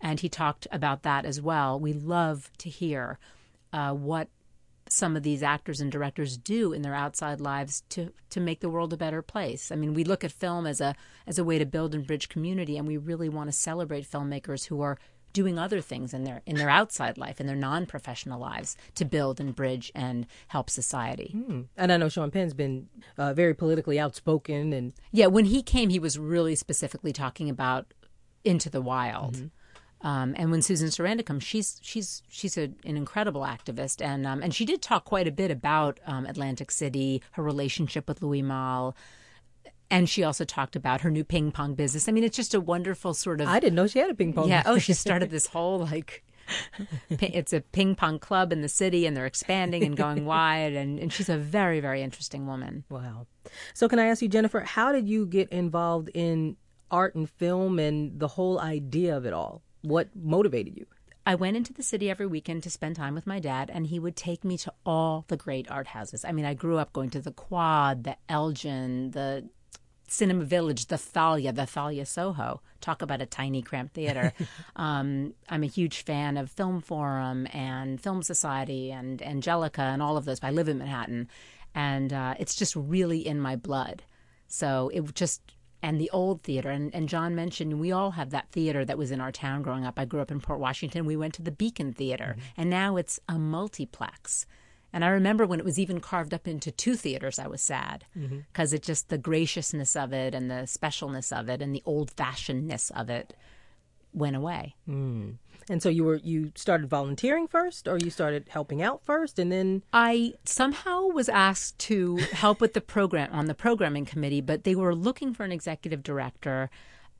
And 0.00 0.20
he 0.20 0.28
talked 0.28 0.66
about 0.70 1.02
that 1.02 1.24
as 1.24 1.40
well. 1.40 1.78
We 1.78 1.92
love 1.92 2.50
to 2.58 2.68
hear 2.68 3.18
uh, 3.72 3.92
what 3.92 4.28
some 4.88 5.16
of 5.16 5.22
these 5.22 5.42
actors 5.42 5.80
and 5.80 5.90
directors 5.90 6.36
do 6.36 6.72
in 6.72 6.82
their 6.82 6.94
outside 6.94 7.40
lives 7.40 7.82
to 7.88 8.12
to 8.30 8.40
make 8.40 8.60
the 8.60 8.68
world 8.68 8.92
a 8.92 8.96
better 8.96 9.22
place. 9.22 9.72
I 9.72 9.76
mean, 9.76 9.94
we 9.94 10.04
look 10.04 10.24
at 10.24 10.32
film 10.32 10.66
as 10.66 10.80
a 10.80 10.94
as 11.26 11.38
a 11.38 11.44
way 11.44 11.58
to 11.58 11.66
build 11.66 11.94
and 11.94 12.06
bridge 12.06 12.28
community, 12.28 12.76
and 12.76 12.86
we 12.86 12.96
really 12.96 13.28
want 13.28 13.48
to 13.48 13.52
celebrate 13.56 14.10
filmmakers 14.10 14.66
who 14.66 14.82
are 14.82 14.98
doing 15.34 15.58
other 15.58 15.82
things 15.82 16.14
in 16.14 16.24
their 16.24 16.40
in 16.46 16.56
their 16.56 16.70
outside 16.70 17.18
life 17.18 17.40
in 17.40 17.46
their 17.46 17.56
non-professional 17.56 18.40
lives 18.40 18.78
to 18.94 19.04
build 19.04 19.38
and 19.38 19.54
bridge 19.54 19.92
and 19.94 20.26
help 20.48 20.70
society. 20.70 21.34
Mm. 21.36 21.66
And 21.76 21.92
I 21.92 21.98
know 21.98 22.08
Sean 22.08 22.30
Penn's 22.30 22.54
been 22.54 22.88
uh, 23.18 23.34
very 23.34 23.52
politically 23.52 24.00
outspoken 24.00 24.72
and 24.72 24.94
yeah, 25.12 25.26
when 25.26 25.44
he 25.44 25.62
came, 25.62 25.90
he 25.90 25.98
was 25.98 26.18
really 26.18 26.54
specifically 26.54 27.12
talking 27.12 27.50
about 27.50 27.92
into 28.44 28.70
the 28.70 28.80
wild. 28.80 29.34
Mm-hmm. 29.34 29.46
Um, 30.06 30.34
and 30.36 30.50
when 30.50 30.60
Susan 30.60 30.88
Sarandon 30.88 31.24
comes, 31.24 31.44
she's 31.44 31.80
she's 31.82 32.22
she's 32.28 32.58
a, 32.58 32.64
an 32.84 32.96
incredible 32.96 33.40
activist, 33.40 34.04
and 34.04 34.26
um, 34.26 34.42
and 34.42 34.54
she 34.54 34.66
did 34.66 34.82
talk 34.82 35.06
quite 35.06 35.26
a 35.26 35.32
bit 35.32 35.50
about 35.50 35.98
um, 36.06 36.26
Atlantic 36.26 36.70
City, 36.70 37.22
her 37.32 37.42
relationship 37.42 38.06
with 38.06 38.20
Louis 38.20 38.42
Malle, 38.42 38.94
and 39.90 40.08
she 40.08 40.22
also 40.22 40.44
talked 40.44 40.76
about 40.76 41.02
her 41.02 41.10
new 41.10 41.24
ping 41.24 41.52
pong 41.52 41.74
business. 41.74 42.08
I 42.08 42.12
mean, 42.12 42.24
it's 42.24 42.36
just 42.36 42.54
a 42.54 42.60
wonderful 42.60 43.14
sort 43.14 43.40
of. 43.40 43.48
I 43.48 43.60
didn't 43.60 43.74
know 43.74 43.86
she 43.86 43.98
had 43.98 44.10
a 44.10 44.14
ping 44.14 44.32
pong. 44.32 44.48
Yeah. 44.48 44.62
oh, 44.66 44.78
she 44.78 44.92
started 44.92 45.30
this 45.30 45.46
whole 45.46 45.78
like. 45.78 46.24
it's 47.08 47.54
a 47.54 47.62
ping 47.62 47.94
pong 47.94 48.18
club 48.18 48.52
in 48.52 48.60
the 48.60 48.68
city, 48.68 49.06
and 49.06 49.16
they're 49.16 49.26
expanding 49.26 49.82
and 49.82 49.96
going 49.96 50.24
wide. 50.26 50.74
And, 50.74 50.98
and 50.98 51.12
she's 51.12 51.30
a 51.30 51.38
very, 51.38 51.80
very 51.80 52.02
interesting 52.02 52.46
woman. 52.46 52.84
Wow. 52.90 53.26
So, 53.72 53.88
can 53.88 53.98
I 53.98 54.06
ask 54.06 54.20
you, 54.20 54.28
Jennifer, 54.28 54.60
how 54.60 54.92
did 54.92 55.08
you 55.08 55.26
get 55.26 55.48
involved 55.50 56.10
in 56.12 56.56
art 56.90 57.14
and 57.14 57.28
film 57.28 57.78
and 57.78 58.20
the 58.20 58.28
whole 58.28 58.60
idea 58.60 59.16
of 59.16 59.24
it 59.24 59.32
all? 59.32 59.62
What 59.82 60.08
motivated 60.14 60.76
you? 60.76 60.86
I 61.26 61.34
went 61.34 61.56
into 61.56 61.72
the 61.72 61.82
city 61.82 62.10
every 62.10 62.26
weekend 62.26 62.62
to 62.64 62.70
spend 62.70 62.96
time 62.96 63.14
with 63.14 63.26
my 63.26 63.38
dad, 63.38 63.70
and 63.72 63.86
he 63.86 63.98
would 63.98 64.14
take 64.14 64.44
me 64.44 64.58
to 64.58 64.72
all 64.84 65.24
the 65.28 65.38
great 65.38 65.70
art 65.70 65.86
houses. 65.86 66.24
I 66.24 66.32
mean, 66.32 66.44
I 66.44 66.52
grew 66.52 66.76
up 66.76 66.92
going 66.92 67.08
to 67.10 67.20
the 67.20 67.32
Quad, 67.32 68.04
the 68.04 68.16
Elgin, 68.28 69.12
the 69.12 69.48
Cinema 70.14 70.44
Village, 70.44 70.86
the 70.86 70.98
Thalia, 70.98 71.52
the 71.52 71.66
Thalia 71.66 72.06
Soho. 72.06 72.60
Talk 72.80 73.02
about 73.02 73.20
a 73.20 73.26
tiny, 73.26 73.62
cramped 73.62 73.94
theater. 73.94 74.32
um, 74.76 75.34
I'm 75.48 75.62
a 75.62 75.66
huge 75.68 76.04
fan 76.04 76.36
of 76.36 76.50
Film 76.50 76.80
Forum 76.80 77.46
and 77.52 78.00
Film 78.00 78.22
Society 78.22 78.92
and 78.92 79.20
Angelika 79.20 79.82
and 79.82 80.00
all 80.00 80.16
of 80.16 80.24
those. 80.24 80.38
I 80.42 80.50
live 80.50 80.68
in 80.68 80.78
Manhattan, 80.78 81.28
and 81.74 82.12
uh, 82.12 82.34
it's 82.38 82.54
just 82.54 82.76
really 82.76 83.26
in 83.26 83.40
my 83.40 83.56
blood. 83.56 84.02
So 84.46 84.90
it 84.94 85.14
just 85.14 85.40
and 85.82 86.00
the 86.00 86.10
old 86.10 86.42
theater. 86.42 86.70
And, 86.70 86.94
and 86.94 87.10
John 87.10 87.34
mentioned 87.34 87.78
we 87.78 87.92
all 87.92 88.12
have 88.12 88.30
that 88.30 88.48
theater 88.50 88.86
that 88.86 88.96
was 88.96 89.10
in 89.10 89.20
our 89.20 89.30
town 89.30 89.60
growing 89.60 89.84
up. 89.84 89.98
I 89.98 90.06
grew 90.06 90.22
up 90.22 90.30
in 90.30 90.40
Port 90.40 90.58
Washington. 90.58 91.04
We 91.04 91.16
went 91.16 91.34
to 91.34 91.42
the 91.42 91.50
Beacon 91.50 91.92
Theater, 91.92 92.36
mm-hmm. 92.38 92.60
and 92.60 92.70
now 92.70 92.96
it's 92.96 93.20
a 93.28 93.38
multiplex. 93.38 94.46
And 94.94 95.04
I 95.04 95.08
remember 95.08 95.44
when 95.44 95.58
it 95.58 95.64
was 95.64 95.76
even 95.76 95.98
carved 95.98 96.32
up 96.32 96.46
into 96.46 96.70
two 96.70 96.94
theaters, 96.94 97.40
I 97.40 97.48
was 97.48 97.60
sad 97.60 98.04
because 98.14 98.68
mm-hmm. 98.70 98.76
it 98.76 98.82
just 98.84 99.08
the 99.08 99.18
graciousness 99.18 99.96
of 99.96 100.12
it 100.12 100.36
and 100.36 100.48
the 100.48 100.68
specialness 100.68 101.36
of 101.36 101.48
it 101.48 101.60
and 101.60 101.74
the 101.74 101.82
old 101.84 102.14
fashionedness 102.14 102.92
of 102.92 103.10
it 103.10 103.34
went 104.12 104.36
away. 104.36 104.76
Mm. 104.88 105.38
And 105.68 105.82
so 105.82 105.88
you 105.88 106.04
were 106.04 106.20
you 106.22 106.52
started 106.54 106.88
volunteering 106.88 107.48
first, 107.48 107.88
or 107.88 107.98
you 107.98 108.08
started 108.08 108.46
helping 108.48 108.82
out 108.82 109.04
first, 109.04 109.40
and 109.40 109.50
then 109.50 109.82
I 109.92 110.34
somehow 110.44 111.06
was 111.06 111.28
asked 111.28 111.76
to 111.80 112.18
help 112.32 112.60
with 112.60 112.74
the 112.74 112.80
program 112.80 113.32
on 113.32 113.46
the 113.46 113.54
programming 113.54 114.04
committee, 114.04 114.42
but 114.42 114.62
they 114.62 114.76
were 114.76 114.94
looking 114.94 115.34
for 115.34 115.42
an 115.42 115.50
executive 115.50 116.04
director. 116.04 116.70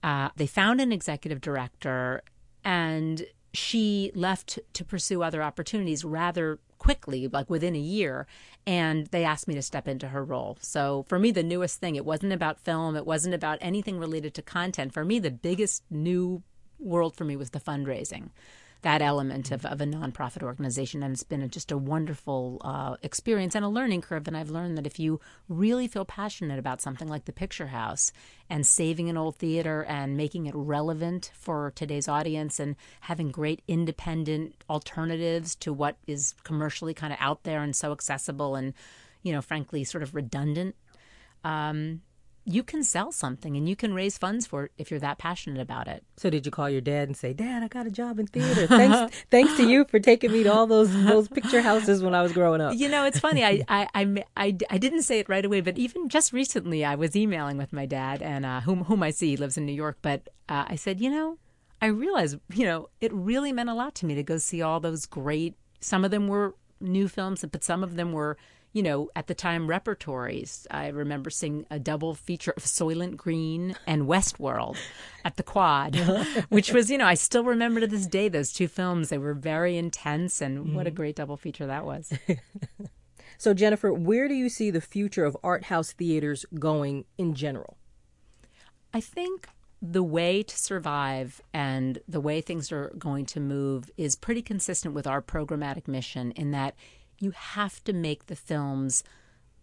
Uh, 0.01 0.29
they 0.37 0.47
found 0.47 0.81
an 0.81 0.93
executive 0.93 1.41
director, 1.41 2.23
and 2.63 3.27
she 3.53 4.13
left 4.15 4.61
to 4.75 4.85
pursue 4.85 5.23
other 5.23 5.43
opportunities 5.43 6.05
rather 6.05 6.61
quickly, 6.85 7.29
like 7.29 7.49
within 7.49 7.75
a 7.75 7.79
year. 7.79 8.27
And 8.67 9.07
they 9.07 9.25
asked 9.25 9.49
me 9.49 9.55
to 9.55 9.63
step 9.63 9.89
into 9.89 10.09
her 10.09 10.23
role. 10.23 10.59
So 10.61 11.05
for 11.09 11.19
me, 11.19 11.31
the 11.31 11.43
newest 11.43 11.81
thing, 11.81 11.97
it 11.97 12.05
wasn't 12.05 12.35
about 12.35 12.61
film, 12.61 12.95
it 12.95 13.07
wasn't 13.07 13.35
about 13.35 13.59
anything 13.63 13.99
related 13.99 14.35
to 14.35 14.43
content. 14.43 14.93
For 14.93 15.05
me, 15.05 15.19
the 15.19 15.31
biggest 15.31 15.83
new 15.91 16.43
world 16.79 17.17
for 17.17 17.25
me 17.25 17.37
was 17.37 17.51
the 17.51 17.61
fundraising 17.61 18.29
that 18.85 19.03
element 19.03 19.51
of, 19.51 19.65
of 19.65 19.81
a 19.81 19.87
nonprofit 19.87 20.43
organization. 20.43 21.03
And 21.03 21.15
it's 21.15 21.23
been 21.23 21.43
a, 21.43 21.49
just 21.49 21.73
a 21.73 21.79
wonderful 21.79 22.61
uh, 22.63 22.97
experience 23.03 23.55
and 23.55 23.65
a 23.65 23.69
learning 23.69 24.03
curve. 24.03 24.29
And 24.29 24.37
I've 24.37 24.51
learned 24.51 24.77
that 24.79 24.87
if 24.87 24.99
you 24.99 25.21
really 25.49 25.89
feel 25.89 26.05
passionate 26.05 26.59
about 26.59 26.83
something 26.83 27.09
like 27.09 27.25
the 27.25 27.33
Picture 27.33 27.69
House 27.69 28.13
and 28.49 28.67
saving 28.67 29.09
an 29.09 29.17
old 29.17 29.37
theater 29.37 29.85
and 29.85 30.17
making 30.17 30.47
it 30.47 30.55
relevant 30.55 31.33
for 31.35 31.73
today's 31.75 32.09
audience 32.09 32.61
and 32.61 32.77
having 33.01 33.31
great 33.31 33.63
independent 33.67 34.63
alternatives 34.69 35.55
to 35.57 35.73
what 35.73 35.97
is 36.07 36.35
commercially 36.45 36.93
kind 36.93 37.13
of 37.13 37.19
out 37.21 37.43
there 37.45 37.63
and 37.63 37.75
so 37.75 37.91
accessible 37.91 38.55
and, 38.55 38.75
you 39.23 39.33
know, 39.33 39.41
frankly, 39.41 39.83
sort 39.83 40.03
of 40.03 40.15
redundant. 40.15 40.77
Um, 41.43 42.03
you 42.45 42.63
can 42.63 42.85
sell 42.85 43.11
something 43.11 43.57
and 43.57 43.69
you 43.69 43.75
can 43.75 43.95
raise 43.95 44.19
funds 44.19 44.47
for 44.47 44.65
it 44.65 44.73
if 44.77 44.91
you're 44.91 45.01
that 45.01 45.19
passionate 45.19 45.61
about 45.61 45.89
it. 45.89 46.05
So 46.17 46.29
did 46.29 46.45
you 46.45 46.53
call 46.53 46.69
your 46.69 46.81
dad 46.81 47.09
and 47.09 47.17
say, 47.17 47.33
"Dad, 47.33 47.63
I 47.63 47.69
got 47.69 47.87
a 47.87 47.91
job 47.91 48.19
in 48.19 48.27
theater. 48.27 48.67
Thanks, 48.67 49.25
thanks 49.31 49.57
to 49.57 49.69
you 49.69 49.85
for 49.87 49.99
taking 49.99 50.31
me 50.31 50.43
to 50.43 50.53
all 50.53 50.67
those 50.67 50.93
those 51.05 51.29
picture 51.29 51.63
houses 51.63 52.03
when 52.03 52.15
I 52.15 52.23
was 52.23 52.33
growing 52.33 52.61
up." 52.61 52.75
You 52.77 52.89
know, 52.89 53.05
it's 53.05 53.19
funny. 53.19 53.45
I 53.45 53.65
I 53.69 53.89
I, 53.95 54.25
I, 54.37 54.57
I 54.71 54.79
didn't 54.79 55.03
say 55.03 55.19
it 55.19 55.29
right 55.29 55.45
away, 55.45 55.61
but 55.61 55.79
even 55.79 56.09
just 56.09 56.33
recently, 56.33 56.85
I 56.85 56.95
was 56.95 57.17
emailing 57.17 57.57
with 57.57 57.73
my 57.73 57.87
dad, 57.87 58.21
and 58.23 58.45
uh, 58.45 58.61
whom 58.61 58.85
whom 58.85 59.03
I 59.03 59.11
see 59.11 59.31
he 59.31 59.37
lives 59.37 59.57
in 59.57 59.65
New 59.65 59.73
York. 59.73 59.99
But 60.03 60.29
uh, 60.49 60.67
I 60.69 60.77
said, 60.77 61.01
you 61.01 61.11
know, 61.11 61.39
I 61.81 61.87
realized, 61.87 62.39
you 62.53 62.67
know, 62.67 62.89
it 63.01 63.13
really 63.13 63.53
meant 63.53 63.71
a 63.71 63.75
lot 63.75 63.95
to 63.97 64.07
me 64.07 64.15
to 64.15 64.23
go 64.23 64.39
see 64.39 64.63
all 64.63 64.81
those 64.81 65.07
great. 65.07 65.55
Some 65.81 66.05
of 66.05 66.11
them 66.11 66.29
were 66.29 66.55
new 66.81 67.09
films, 67.09 67.45
but 67.51 67.65
some 67.65 67.83
of 67.83 67.97
them 67.97 68.13
were 68.13 68.37
you 68.75 68.83
know, 68.83 69.09
at 69.15 69.29
the 69.29 69.35
time 69.35 69.69
repertories. 69.69 70.67
I 70.69 70.89
remember 70.89 71.31
seeing 71.31 71.65
a 71.71 71.79
double 71.79 72.13
feature 72.15 72.53
of 72.57 72.65
Soylent 72.65 73.17
Green 73.17 73.77
and 73.87 74.03
Westworld 74.03 74.77
at 75.25 75.37
the 75.37 75.45
Quad, 75.45 75.95
which 76.49 76.73
was, 76.73 76.91
you 76.91 76.99
know, 76.99 77.07
I 77.07 77.15
still 77.15 77.45
remember 77.45 77.81
to 77.81 77.87
this 77.87 78.07
day 78.07 78.29
those 78.29 78.53
two 78.53 78.67
films. 78.67 79.09
They 79.09 79.19
were 79.19 79.33
very 79.33 79.79
intense, 79.79 80.43
and 80.43 80.59
mm-hmm. 80.59 80.75
what 80.75 80.87
a 80.87 80.91
mm-hmm. 80.91 80.97
great 80.97 81.17
double 81.17 81.37
feature 81.37 81.67
that 81.69 81.87
was. 81.87 82.13
so, 83.39 83.55
Jennifer, 83.55 83.93
where 83.93 84.27
do 84.27 84.35
you 84.35 84.49
see 84.49 84.73
the 84.73 84.81
future 84.81 85.25
of 85.25 85.37
art 85.45 85.65
house 85.65 85.93
theaters 85.93 86.45
going 86.59 87.05
in 87.17 87.35
general? 87.35 87.79
I 88.93 89.01
think 89.01 89.49
the 89.81 90.03
way 90.03 90.43
to 90.43 90.59
survive 90.59 91.41
and 91.53 92.01
the 92.09 92.21
way 92.21 92.41
things 92.41 92.73
are 92.73 92.93
going 92.99 93.27
to 93.27 93.39
move 93.39 93.89
is 93.97 94.17
pretty 94.17 94.43
consistent 94.43 94.95
with 94.95 95.07
our 95.07 95.23
programmatic 95.23 95.87
mission 95.87 96.33
in 96.33 96.51
that 96.53 96.75
you 97.19 97.33
have 97.33 97.83
to 97.85 97.93
make 97.93 98.27
the 98.27 98.37
films 98.37 99.03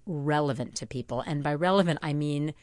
relevant 0.06 0.76
to 0.76 0.88
people. 0.88 1.22
And 1.22 1.44
by 1.44 1.54
relevant, 1.54 2.00
I 2.02 2.14
mean, 2.14 2.54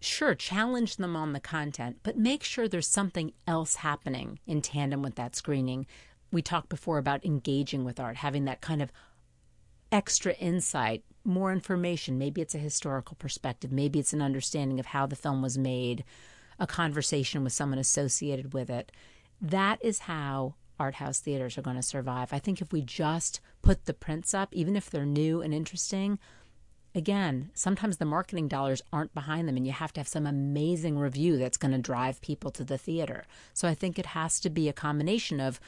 sure, 0.00 0.34
challenge 0.34 0.96
them 0.96 1.16
on 1.16 1.32
the 1.32 1.40
content, 1.40 1.98
but 2.02 2.16
make 2.16 2.42
sure 2.42 2.68
there's 2.68 2.88
something 2.88 3.32
else 3.46 3.76
happening 3.76 4.38
in 4.46 4.62
tandem 4.62 5.02
with 5.02 5.14
that 5.16 5.36
screening. 5.36 5.86
We 6.32 6.42
talked 6.42 6.68
before 6.68 6.98
about 6.98 7.24
engaging 7.24 7.84
with 7.84 8.00
art, 8.00 8.16
having 8.16 8.44
that 8.46 8.60
kind 8.60 8.80
of 8.82 8.92
extra 9.92 10.32
insight, 10.34 11.04
more 11.24 11.52
information. 11.52 12.18
Maybe 12.18 12.40
it's 12.40 12.54
a 12.54 12.58
historical 12.58 13.16
perspective, 13.16 13.72
maybe 13.72 13.98
it's 13.98 14.12
an 14.12 14.22
understanding 14.22 14.80
of 14.80 14.86
how 14.86 15.06
the 15.06 15.16
film 15.16 15.42
was 15.42 15.58
made, 15.58 16.04
a 16.58 16.66
conversation 16.66 17.42
with 17.42 17.52
someone 17.52 17.78
associated 17.78 18.52
with 18.54 18.70
it. 18.70 18.92
That 19.40 19.84
is 19.84 20.00
how 20.00 20.54
art 20.78 20.94
house 20.94 21.20
theaters 21.20 21.58
are 21.58 21.62
going 21.62 21.76
to 21.76 21.82
survive. 21.82 22.32
I 22.32 22.38
think 22.38 22.60
if 22.60 22.72
we 22.72 22.80
just 22.80 23.40
put 23.62 23.84
the 23.84 23.94
prints 23.94 24.34
up, 24.34 24.54
even 24.54 24.76
if 24.76 24.90
they're 24.90 25.06
new 25.06 25.42
and 25.42 25.52
interesting, 25.54 26.18
again, 26.94 27.50
sometimes 27.54 27.98
the 27.98 28.04
marketing 28.04 28.48
dollars 28.48 28.82
aren't 28.92 29.14
behind 29.14 29.48
them, 29.48 29.56
and 29.56 29.66
you 29.66 29.72
have 29.72 29.92
to 29.92 30.00
have 30.00 30.08
some 30.08 30.26
amazing 30.26 30.98
review 30.98 31.36
that's 31.36 31.56
going 31.56 31.72
to 31.72 31.78
drive 31.78 32.20
people 32.20 32.50
to 32.50 32.64
the 32.64 32.78
theater. 32.78 33.24
So 33.52 33.68
I 33.68 33.74
think 33.74 33.98
it 33.98 34.06
has 34.06 34.40
to 34.40 34.50
be 34.50 34.68
a 34.68 34.72
combination 34.72 35.40
of 35.40 35.60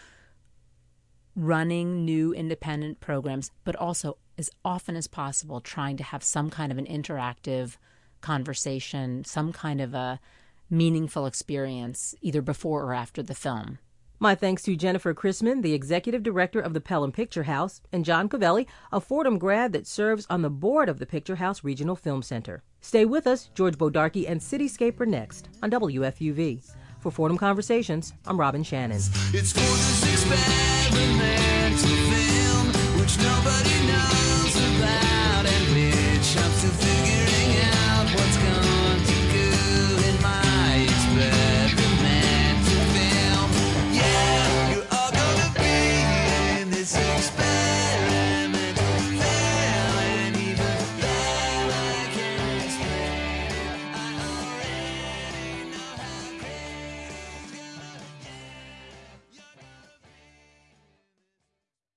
running 1.34 2.04
new 2.04 2.32
independent 2.32 3.00
programs, 3.00 3.50
but 3.64 3.76
also 3.76 4.18
as 4.36 4.50
often 4.64 4.96
as 4.96 5.06
possible 5.06 5.60
trying 5.60 5.96
to 5.96 6.04
have 6.04 6.22
some 6.22 6.50
kind 6.50 6.72
of 6.72 6.78
an 6.78 6.86
interactive 6.86 7.76
conversation, 8.20 9.24
some 9.24 9.52
kind 9.52 9.80
of 9.80 9.94
a 9.94 10.20
meaningful 10.68 11.26
experience 11.26 12.14
either 12.22 12.42
before 12.42 12.82
or 12.82 12.94
after 12.94 13.22
the 13.22 13.34
film. 13.34 13.78
My 14.22 14.36
thanks 14.36 14.62
to 14.62 14.76
Jennifer 14.76 15.12
Chrisman, 15.14 15.62
the 15.62 15.74
executive 15.74 16.22
director 16.22 16.60
of 16.60 16.74
the 16.74 16.80
Pelham 16.80 17.10
Picture 17.10 17.42
House, 17.42 17.80
and 17.90 18.04
John 18.04 18.28
Covelli, 18.28 18.68
a 18.92 19.00
Fordham 19.00 19.36
grad 19.36 19.72
that 19.72 19.84
serves 19.84 20.28
on 20.30 20.42
the 20.42 20.48
board 20.48 20.88
of 20.88 21.00
the 21.00 21.06
Picture 21.06 21.34
House 21.34 21.64
Regional 21.64 21.96
Film 21.96 22.22
Center. 22.22 22.62
Stay 22.80 23.04
with 23.04 23.26
us. 23.26 23.50
George 23.56 23.76
Bodarky 23.76 24.30
and 24.30 24.40
Cityscape 24.40 25.00
are 25.00 25.06
next 25.06 25.48
on 25.60 25.72
WFUV. 25.72 26.62
For 27.00 27.10
Fordham 27.10 27.36
Conversations, 27.36 28.12
I'm 28.24 28.38
Robin 28.38 28.62
Shannon. 28.62 28.98
It's 29.34 29.52
film, 29.52 29.60
which 33.00 33.18
nobody 33.18 33.86
knows 33.88 34.21